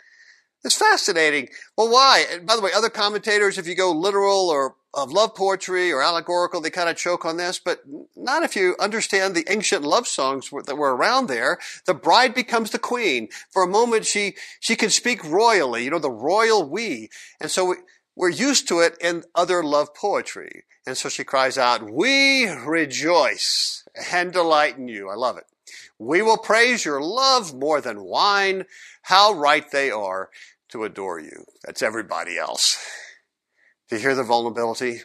It's 0.64 0.76
fascinating. 0.76 1.48
Well, 1.76 1.90
why? 1.90 2.24
And 2.30 2.46
by 2.46 2.57
the 2.57 2.62
way, 2.62 2.70
other 2.74 2.88
commentators, 2.88 3.59
if 3.59 3.66
you 3.66 3.74
go 3.74 3.92
literal 3.92 4.48
or 4.48 4.76
of 4.94 5.12
love 5.12 5.35
poetry 5.35 5.92
or 5.92 6.02
allegorical, 6.02 6.61
they 6.61 6.70
kind 6.70 6.88
of 6.88 6.96
choke 6.96 7.24
on 7.24 7.37
this, 7.37 7.59
but 7.59 7.80
not 8.16 8.42
if 8.42 8.57
you 8.57 8.76
understand 8.78 9.35
the 9.35 9.44
ancient 9.50 9.83
love 9.83 10.07
songs 10.07 10.50
that 10.66 10.78
were 10.78 10.96
around 10.96 11.26
there. 11.26 11.59
The 11.87 11.94
bride 11.94 12.35
becomes 12.35 12.70
the 12.70 12.78
queen. 12.78 13.28
For 13.50 13.62
a 13.62 13.68
moment, 13.68 14.07
she, 14.07 14.37
she 14.61 14.76
can 14.76 14.90
speak 14.90 15.22
royally, 15.24 15.85
you 15.85 15.90
know, 15.90 15.98
the 15.98 16.11
royal 16.11 16.68
we. 16.68 17.11
And 17.40 17.50
so 17.50 17.74
we're 18.16 18.31
used 18.31 18.68
to 18.68 18.81
it 18.81 18.96
in 19.00 19.24
other 19.35 19.62
love 19.62 19.94
poetry. 19.94 20.64
And 20.87 20.96
so 20.96 21.09
she 21.09 21.24
cries 21.24 21.57
out, 21.57 21.90
we 21.90 22.46
rejoice 22.48 23.85
and 24.12 24.33
delight 24.33 24.77
in 24.77 24.88
you. 24.88 25.09
I 25.09 25.14
love 25.14 25.38
it. 25.38 25.44
We 25.98 26.22
will 26.22 26.37
praise 26.37 26.85
your 26.85 27.00
love 27.00 27.55
more 27.55 27.81
than 27.81 28.05
wine. 28.05 28.66
How 29.03 29.33
right 29.33 29.70
they 29.70 29.90
are 29.90 30.31
to 30.68 30.85
adore 30.85 31.20
you. 31.20 31.44
That's 31.64 31.83
everybody 31.83 32.37
else. 32.37 32.77
Do 33.88 33.96
you 33.96 34.03
hear 34.03 34.14
the 34.14 34.24
vulnerability? 34.24 35.03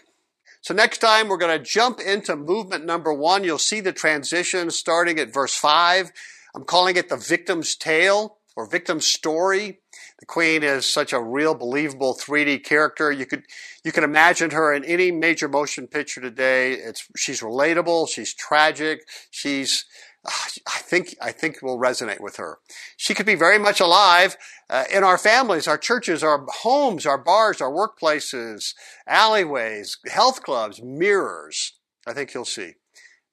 So 0.62 0.74
next 0.74 0.98
time 0.98 1.28
we're 1.28 1.38
going 1.38 1.58
to 1.58 1.64
jump 1.64 2.00
into 2.00 2.36
movement 2.36 2.86
number 2.86 3.14
one. 3.14 3.44
You'll 3.44 3.58
see 3.58 3.80
the 3.80 3.94
transition 3.94 4.72
starting 4.72 5.20
at 5.20 5.34
verse 5.34 5.56
five. 5.56 6.12
I'm 6.54 6.66
calling 6.66 6.98
it 6.98 7.08
the 7.08 7.18
victim's 7.18 7.76
tale 7.76 8.38
or 8.56 8.66
victim's 8.66 9.06
story. 9.06 9.80
The 10.20 10.26
queen 10.26 10.64
is 10.64 10.86
such 10.86 11.14
a 11.14 11.22
real, 11.22 11.56
believable 11.56 12.14
3D 12.14 12.64
character. 12.66 13.10
You 13.12 13.26
could, 13.26 13.44
you 13.86 13.94
can 13.94 14.04
imagine 14.04 14.52
her 14.52 14.74
in 14.74 14.84
any 14.84 15.12
major 15.12 15.48
motion 15.48 15.88
picture 15.88 16.20
today. 16.20 16.74
It's, 16.74 17.08
she's 17.16 17.40
relatable. 17.40 18.10
She's 18.10 18.34
tragic. 18.34 19.08
She's, 19.32 19.86
I 20.26 20.80
think, 20.80 21.16
I 21.22 21.32
think 21.32 21.62
will 21.62 21.80
resonate 21.80 22.20
with 22.20 22.36
her. 22.36 22.60
She 22.98 23.14
could 23.14 23.26
be 23.26 23.36
very 23.36 23.58
much 23.58 23.80
alive 23.80 24.36
uh, 24.70 24.84
in 24.94 25.06
our 25.06 25.18
families, 25.18 25.70
our 25.70 25.78
churches, 25.78 26.22
our 26.22 26.46
homes, 26.50 27.06
our 27.06 27.18
bars, 27.18 27.62
our 27.62 27.72
workplaces, 27.72 28.74
alleyways, 29.08 29.98
health 30.12 30.44
clubs, 30.44 30.82
mirrors. 30.84 31.74
I 32.06 32.12
think 32.12 32.34
you'll 32.34 32.44
see. 32.44 32.74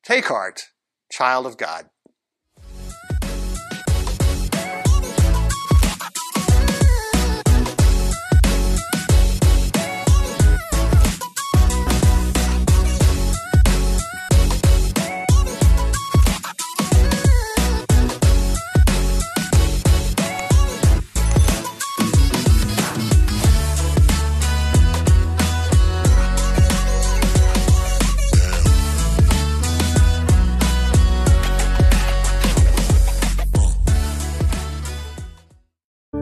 Take 0.05 0.27
heart, 0.27 0.67
child 1.11 1.47
of 1.47 1.57
God. 1.57 1.87